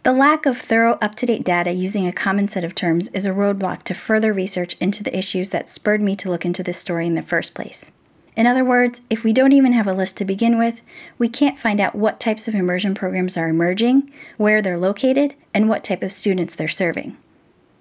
The 0.01 0.11
lack 0.11 0.47
of 0.47 0.57
thorough, 0.57 0.97
up 1.01 1.13
to 1.15 1.27
date 1.27 1.45
data 1.45 1.71
using 1.71 2.07
a 2.07 2.11
common 2.11 2.47
set 2.47 2.63
of 2.63 2.73
terms 2.73 3.09
is 3.09 3.27
a 3.27 3.31
roadblock 3.31 3.83
to 3.83 3.93
further 3.93 4.33
research 4.33 4.75
into 4.81 5.03
the 5.03 5.15
issues 5.15 5.51
that 5.51 5.69
spurred 5.69 6.01
me 6.01 6.15
to 6.15 6.31
look 6.31 6.45
into 6.45 6.63
this 6.63 6.79
story 6.79 7.05
in 7.05 7.13
the 7.13 7.21
first 7.21 7.53
place. 7.53 7.91
In 8.35 8.47
other 8.47 8.65
words, 8.65 9.01
if 9.09 9.23
we 9.23 9.33
don't 9.33 9.51
even 9.51 9.73
have 9.73 9.87
a 9.87 9.93
list 9.93 10.17
to 10.17 10.25
begin 10.25 10.57
with, 10.57 10.81
we 11.17 11.29
can't 11.29 11.59
find 11.59 11.79
out 11.79 11.95
what 11.95 12.19
types 12.19 12.47
of 12.47 12.55
immersion 12.55 12.95
programs 12.95 13.37
are 13.37 13.47
emerging, 13.47 14.11
where 14.37 14.61
they're 14.61 14.77
located, 14.77 15.35
and 15.53 15.69
what 15.69 15.83
type 15.83 16.01
of 16.01 16.11
students 16.11 16.55
they're 16.55 16.67
serving. 16.67 17.17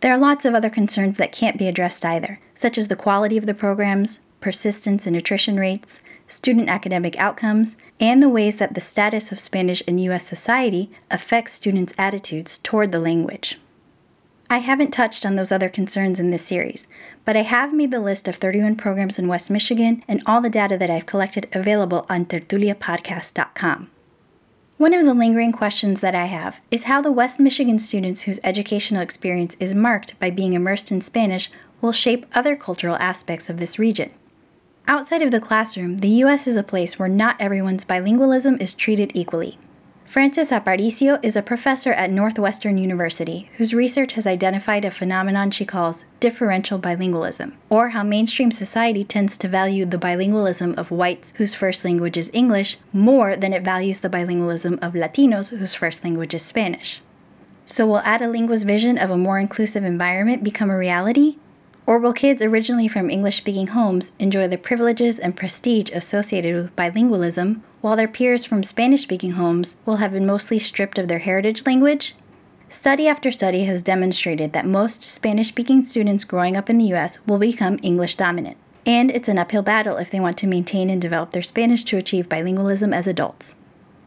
There 0.00 0.12
are 0.12 0.18
lots 0.18 0.44
of 0.44 0.54
other 0.54 0.68
concerns 0.68 1.16
that 1.16 1.32
can't 1.32 1.58
be 1.58 1.68
addressed 1.68 2.04
either, 2.04 2.40
such 2.54 2.76
as 2.76 2.88
the 2.88 2.96
quality 2.96 3.38
of 3.38 3.46
the 3.46 3.54
programs, 3.54 4.20
persistence 4.40 5.06
and 5.06 5.16
attrition 5.16 5.58
rates, 5.58 6.00
student 6.26 6.68
academic 6.68 7.16
outcomes, 7.16 7.76
and 8.00 8.22
the 8.22 8.28
ways 8.28 8.56
that 8.56 8.74
the 8.74 8.80
status 8.80 9.30
of 9.30 9.38
Spanish 9.38 9.80
in 9.82 9.98
U.S. 9.98 10.26
society 10.26 10.90
affects 11.10 11.52
students' 11.52 11.94
attitudes 11.96 12.58
toward 12.58 12.90
the 12.90 12.98
language. 12.98 13.58
I 14.52 14.58
haven't 14.58 14.90
touched 14.90 15.24
on 15.24 15.36
those 15.36 15.50
other 15.50 15.70
concerns 15.70 16.20
in 16.20 16.30
this 16.30 16.44
series, 16.44 16.86
but 17.24 17.38
I 17.38 17.42
have 17.42 17.72
made 17.72 17.90
the 17.90 17.98
list 17.98 18.28
of 18.28 18.36
31 18.36 18.76
programs 18.76 19.18
in 19.18 19.26
West 19.26 19.48
Michigan 19.48 20.04
and 20.06 20.22
all 20.26 20.42
the 20.42 20.50
data 20.50 20.76
that 20.76 20.90
I've 20.90 21.06
collected 21.06 21.48
available 21.54 22.04
on 22.10 22.26
tertuliapodcast.com. 22.26 23.90
One 24.76 24.92
of 24.92 25.06
the 25.06 25.14
lingering 25.14 25.52
questions 25.52 26.02
that 26.02 26.14
I 26.14 26.26
have 26.26 26.60
is 26.70 26.82
how 26.82 27.00
the 27.00 27.10
West 27.10 27.40
Michigan 27.40 27.78
students 27.78 28.22
whose 28.22 28.40
educational 28.44 29.00
experience 29.00 29.56
is 29.58 29.74
marked 29.74 30.20
by 30.20 30.28
being 30.28 30.52
immersed 30.52 30.92
in 30.92 31.00
Spanish 31.00 31.50
will 31.80 31.92
shape 31.92 32.26
other 32.34 32.54
cultural 32.54 32.96
aspects 32.96 33.48
of 33.48 33.56
this 33.56 33.78
region. 33.78 34.10
Outside 34.86 35.22
of 35.22 35.30
the 35.30 35.40
classroom, 35.40 35.96
the 35.96 36.08
U.S. 36.08 36.46
is 36.46 36.56
a 36.56 36.62
place 36.62 36.98
where 36.98 37.08
not 37.08 37.36
everyone's 37.40 37.86
bilingualism 37.86 38.60
is 38.60 38.74
treated 38.74 39.12
equally. 39.14 39.56
Frances 40.04 40.50
Aparicio 40.50 41.18
is 41.22 41.36
a 41.36 41.42
professor 41.42 41.92
at 41.92 42.10
Northwestern 42.10 42.76
University 42.76 43.48
whose 43.56 43.72
research 43.72 44.12
has 44.12 44.26
identified 44.26 44.84
a 44.84 44.90
phenomenon 44.90 45.50
she 45.50 45.64
calls 45.64 46.04
differential 46.20 46.78
bilingualism, 46.78 47.52
or 47.70 47.90
how 47.90 48.02
mainstream 48.02 48.50
society 48.50 49.04
tends 49.04 49.36
to 49.38 49.48
value 49.48 49.86
the 49.86 49.96
bilingualism 49.96 50.76
of 50.76 50.90
whites 50.90 51.32
whose 51.36 51.54
first 51.54 51.84
language 51.84 52.16
is 52.16 52.30
English 52.34 52.78
more 52.92 53.36
than 53.36 53.52
it 53.52 53.62
values 53.62 54.00
the 54.00 54.10
bilingualism 54.10 54.74
of 54.82 54.92
Latinos 54.92 55.56
whose 55.56 55.74
first 55.74 56.04
language 56.04 56.34
is 56.34 56.42
Spanish. 56.42 57.00
So, 57.64 57.86
will 57.86 58.00
Addalingua's 58.00 58.64
vision 58.64 58.98
of 58.98 59.10
a 59.10 59.16
more 59.16 59.38
inclusive 59.38 59.84
environment 59.84 60.44
become 60.44 60.68
a 60.68 60.76
reality? 60.76 61.36
Or 61.87 61.99
will 61.99 62.12
kids 62.12 62.42
originally 62.42 62.88
from 62.88 63.11
English 63.11 63.37
speaking 63.37 63.68
homes 63.68 64.12
enjoy 64.18 64.49
the 64.49 64.59
privileges 64.59 65.18
and 65.18 65.37
prestige 65.37 65.90
associated 65.92 66.55
with 66.55 66.77
bilingualism, 66.77 67.61
while 67.81 67.97
their 67.97 68.09
peers 68.09 68.45
from 68.45 68.62
Spanish 68.62 69.03
speaking 69.03 69.33
homes 69.33 69.77
will 69.85 69.97
have 69.97 70.12
been 70.12 70.27
mostly 70.27 70.59
stripped 70.59 70.99
of 70.99 71.09
their 71.09 71.18
heritage 71.18 71.66
language? 71.66 72.14
Study 72.68 73.07
after 73.07 73.31
study 73.31 73.64
has 73.64 73.83
demonstrated 73.83 74.53
that 74.53 74.64
most 74.64 75.03
Spanish 75.03 75.49
speaking 75.49 75.85
students 75.85 76.25
growing 76.25 76.57
up 76.57 76.71
in 76.71 76.79
the 76.79 76.92
US 76.95 77.18
will 77.27 77.38
become 77.38 77.79
English 77.83 78.14
dominant. 78.14 78.57
And 78.87 79.11
it's 79.11 79.29
an 79.29 79.38
uphill 79.38 79.62
battle 79.62 79.97
if 79.97 80.11
they 80.11 80.21
want 80.21 80.38
to 80.38 80.47
maintain 80.47 80.88
and 80.88 81.01
develop 81.01 81.33
their 81.33 81.42
Spanish 81.42 81.85
to 81.85 81.99
achieve 81.99 82.29
bilingualism 82.29 82.95
as 82.95 83.07
adults. 83.07 83.57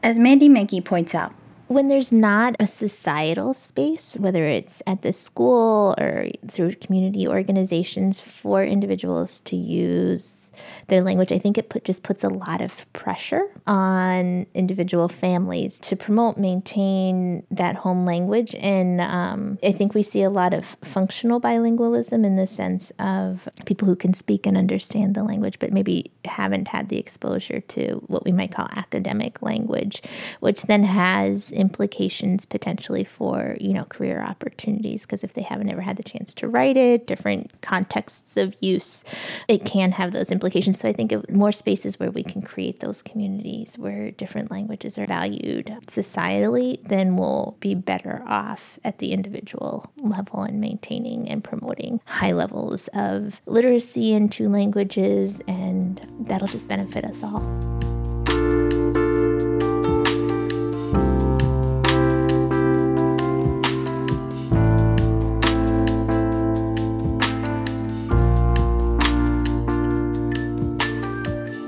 As 0.01 0.17
Mandy 0.17 0.49
Menke 0.49 0.83
points 0.83 1.13
out, 1.13 1.33
when 1.67 1.87
there's 1.87 2.11
not 2.11 2.55
a 2.59 2.67
societal 2.67 3.53
space, 3.53 4.15
whether 4.15 4.45
it's 4.45 4.83
at 4.85 5.01
the 5.01 5.11
school 5.11 5.95
or 5.97 6.27
through 6.47 6.73
community 6.75 7.27
organizations 7.27 8.19
for 8.19 8.63
individuals 8.63 9.39
to 9.39 9.55
use 9.55 10.51
their 10.87 11.01
language, 11.01 11.31
I 11.31 11.39
think 11.39 11.57
it 11.57 11.69
put, 11.69 11.83
just 11.83 12.03
puts 12.03 12.23
a 12.23 12.29
lot 12.29 12.61
of 12.61 12.91
pressure 12.93 13.47
on 13.65 14.45
individual 14.53 15.07
families 15.07 15.79
to 15.79 15.95
promote, 15.95 16.37
maintain 16.37 17.43
that 17.49 17.77
home 17.77 18.05
language. 18.05 18.53
And 18.55 19.01
um, 19.01 19.57
I 19.63 19.71
think 19.71 19.95
we 19.95 20.03
see 20.03 20.21
a 20.21 20.29
lot 20.29 20.53
of 20.53 20.77
functional 20.83 21.41
bilingualism 21.41 22.25
in 22.25 22.35
the 22.35 22.47
sense 22.47 22.91
of 22.99 23.49
people 23.65 23.87
who 23.87 23.95
can 23.95 24.13
speak 24.13 24.45
and 24.45 24.55
understand 24.55 25.15
the 25.15 25.23
language, 25.23 25.57
but 25.57 25.71
maybe 25.71 26.11
haven't 26.25 26.67
had 26.67 26.89
the 26.89 26.99
exposure 26.99 27.61
to 27.61 28.03
what 28.07 28.23
we 28.23 28.31
might 28.31 28.51
call 28.51 28.67
academic 28.75 29.41
language, 29.41 30.03
which 30.41 30.63
then 30.63 30.83
has 30.83 31.54
implications 31.55 32.45
potentially 32.45 33.03
for 33.03 33.57
you 33.59 33.73
know 33.73 33.85
career 33.85 34.21
opportunities 34.21 35.05
because 35.05 35.23
if 35.23 35.33
they 35.33 35.41
haven't 35.41 35.69
ever 35.69 35.81
had 35.81 35.97
the 35.97 36.03
chance 36.03 36.33
to 36.33 36.47
write 36.47 36.77
it 36.77 37.07
different 37.07 37.61
contexts 37.61 38.37
of 38.37 38.55
use 38.59 39.03
it 39.47 39.65
can 39.65 39.91
have 39.91 40.11
those 40.11 40.31
implications. 40.31 40.79
So 40.79 40.89
i 40.89 40.93
think 40.93 41.11
of 41.11 41.29
more 41.29 41.51
spaces 41.51 41.99
where 41.99 42.11
we 42.11 42.23
can 42.23 42.41
create 42.41 42.79
those 42.79 43.01
communities 43.01 43.77
where 43.77 44.11
different 44.11 44.51
languages 44.51 44.97
are 44.97 45.05
valued 45.05 45.67
societally 45.87 46.81
then 46.83 47.15
we'll 47.15 47.57
be 47.59 47.73
better 47.75 48.23
off 48.27 48.79
at 48.83 48.99
the 48.99 49.11
individual 49.11 49.91
level 49.97 50.43
in 50.43 50.59
maintaining 50.59 51.29
and 51.29 51.43
promoting 51.43 51.99
high 52.05 52.31
levels 52.31 52.89
of 52.93 53.41
literacy 53.45 54.13
in 54.13 54.29
two 54.29 54.49
languages 54.49 55.41
and 55.47 56.05
that'll 56.21 56.47
just 56.47 56.67
benefit 56.67 57.05
us 57.05 57.23
all 57.23 58.04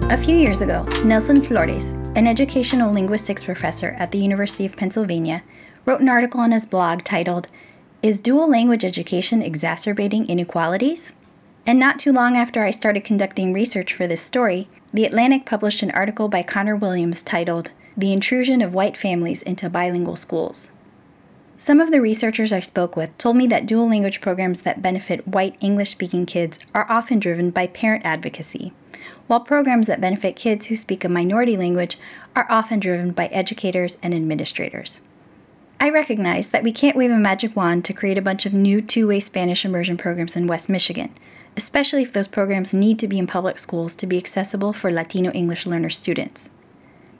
A 0.09 0.15
few 0.15 0.37
years 0.37 0.61
ago, 0.61 0.83
Nelson 1.03 1.41
Flores, 1.41 1.89
an 2.15 2.27
educational 2.27 2.93
linguistics 2.93 3.43
professor 3.43 3.89
at 3.99 4.13
the 4.13 4.17
University 4.17 4.65
of 4.65 4.77
Pennsylvania, 4.77 5.43
wrote 5.83 5.99
an 5.99 6.07
article 6.07 6.39
on 6.39 6.53
his 6.53 6.65
blog 6.65 7.03
titled, 7.03 7.49
Is 8.01 8.21
Dual 8.21 8.49
Language 8.49 8.85
Education 8.85 9.41
Exacerbating 9.41 10.25
Inequalities? 10.29 11.13
And 11.65 11.77
not 11.77 11.99
too 11.99 12.13
long 12.13 12.37
after 12.37 12.63
I 12.63 12.71
started 12.71 13.03
conducting 13.03 13.51
research 13.51 13.93
for 13.93 14.07
this 14.07 14.21
story, 14.21 14.69
The 14.93 15.03
Atlantic 15.03 15.45
published 15.45 15.83
an 15.83 15.91
article 15.91 16.29
by 16.29 16.41
Conor 16.41 16.77
Williams 16.77 17.21
titled, 17.21 17.71
The 17.97 18.13
Intrusion 18.13 18.61
of 18.61 18.73
White 18.73 18.95
Families 18.95 19.41
into 19.41 19.69
Bilingual 19.69 20.15
Schools. 20.15 20.71
Some 21.57 21.81
of 21.81 21.91
the 21.91 21.99
researchers 21.99 22.53
I 22.53 22.61
spoke 22.61 22.95
with 22.95 23.17
told 23.17 23.35
me 23.35 23.45
that 23.47 23.65
dual 23.65 23.89
language 23.89 24.21
programs 24.21 24.61
that 24.61 24.81
benefit 24.81 25.27
white 25.27 25.57
English 25.59 25.89
speaking 25.89 26.25
kids 26.25 26.59
are 26.73 26.89
often 26.89 27.19
driven 27.19 27.49
by 27.49 27.67
parent 27.67 28.05
advocacy 28.05 28.71
while 29.27 29.39
programs 29.39 29.87
that 29.87 30.01
benefit 30.01 30.35
kids 30.35 30.67
who 30.67 30.75
speak 30.75 31.03
a 31.03 31.09
minority 31.09 31.57
language 31.57 31.97
are 32.35 32.47
often 32.49 32.79
driven 32.79 33.11
by 33.11 33.27
educators 33.27 33.97
and 34.03 34.13
administrators. 34.13 35.01
I 35.79 35.89
recognize 35.89 36.49
that 36.49 36.63
we 36.63 36.71
can't 36.71 36.97
wave 36.97 37.11
a 37.11 37.17
magic 37.17 37.55
wand 37.55 37.85
to 37.85 37.93
create 37.93 38.17
a 38.17 38.21
bunch 38.21 38.45
of 38.45 38.53
new 38.53 38.81
two 38.81 39.07
way 39.07 39.19
Spanish 39.19 39.63
immersion 39.63 39.95
programs 39.95 40.35
in 40.35 40.47
West 40.47 40.69
Michigan, 40.69 41.13
especially 41.55 42.01
if 42.01 42.13
those 42.13 42.27
programs 42.27 42.73
need 42.73 42.97
to 42.99 43.07
be 43.07 43.19
in 43.19 43.27
public 43.27 43.59
schools 43.59 43.95
to 43.97 44.07
be 44.07 44.17
accessible 44.17 44.73
for 44.73 44.91
Latino 44.91 45.31
English 45.31 45.67
learner 45.67 45.91
students. 45.91 46.49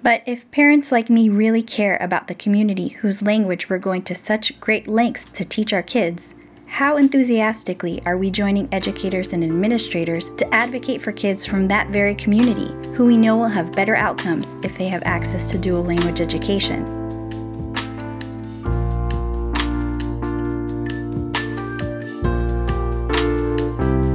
But 0.02 0.24
if 0.26 0.50
parents 0.52 0.92
like 0.92 1.10
me 1.10 1.30
really 1.30 1.62
care 1.62 1.98
about 1.98 2.28
the 2.28 2.36
community 2.36 2.90
whose 2.90 3.22
language 3.22 3.70
we're 3.70 3.78
going 3.78 4.04
to 4.04 4.16
such 4.16 4.60
great 4.60 4.88
lengths 4.88 5.26
to 5.34 5.44
teach 5.46 5.74
our 5.74 5.84
kids, 5.84 6.34
how 6.68 6.98
enthusiastically 6.98 8.02
are 8.06 8.18
we 8.18 8.30
joining 8.30 8.72
educators 8.74 9.34
and 9.34 9.44
administrators 9.44 10.30
to 10.36 10.54
advocate 10.54 11.02
for 11.02 11.12
kids 11.12 11.46
from 11.46 11.68
that 11.68 11.90
very 11.90 12.14
community 12.14 12.68
who 12.96 13.06
we 13.06 13.18
know 13.18 13.38
will 13.38 13.48
have 13.48 13.74
better 13.74 13.96
outcomes 13.96 14.56
if 14.64 14.78
they 14.78 14.88
have 14.88 15.02
access 15.04 15.50
to 15.50 15.58
dual 15.58 15.84
language 15.84 16.22
education? 16.22 16.86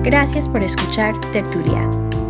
Gracias 0.04 0.46
por 0.46 0.60
escuchar 0.62 1.14
Tertulia. 1.32 1.88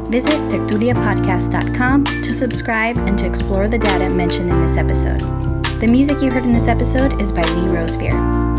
Visit 0.08 0.38
tertuliapodcast.com 0.50 2.04
to 2.04 2.32
subscribe 2.32 2.96
and 2.98 3.18
to 3.18 3.26
explore 3.26 3.66
the 3.66 3.78
data 3.78 4.08
mentioned 4.08 4.50
in 4.50 4.60
this 4.60 4.76
episode. 4.76 5.20
The 5.80 5.88
music 5.88 6.22
you 6.22 6.30
heard 6.30 6.44
in 6.44 6.52
this 6.52 6.68
episode 6.68 7.20
is 7.20 7.32
by 7.32 7.42
Lee 7.42 7.74
Rosevere. 7.74 8.51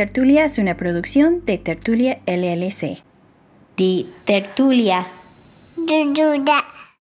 Tertulia 0.00 0.46
es 0.46 0.56
una 0.56 0.78
producción 0.78 1.44
de 1.44 1.58
Tertulia 1.58 2.20
LLC. 2.24 3.02
De 3.76 4.06
Tertulia. 4.24 5.08
Tertulia. 5.86 6.64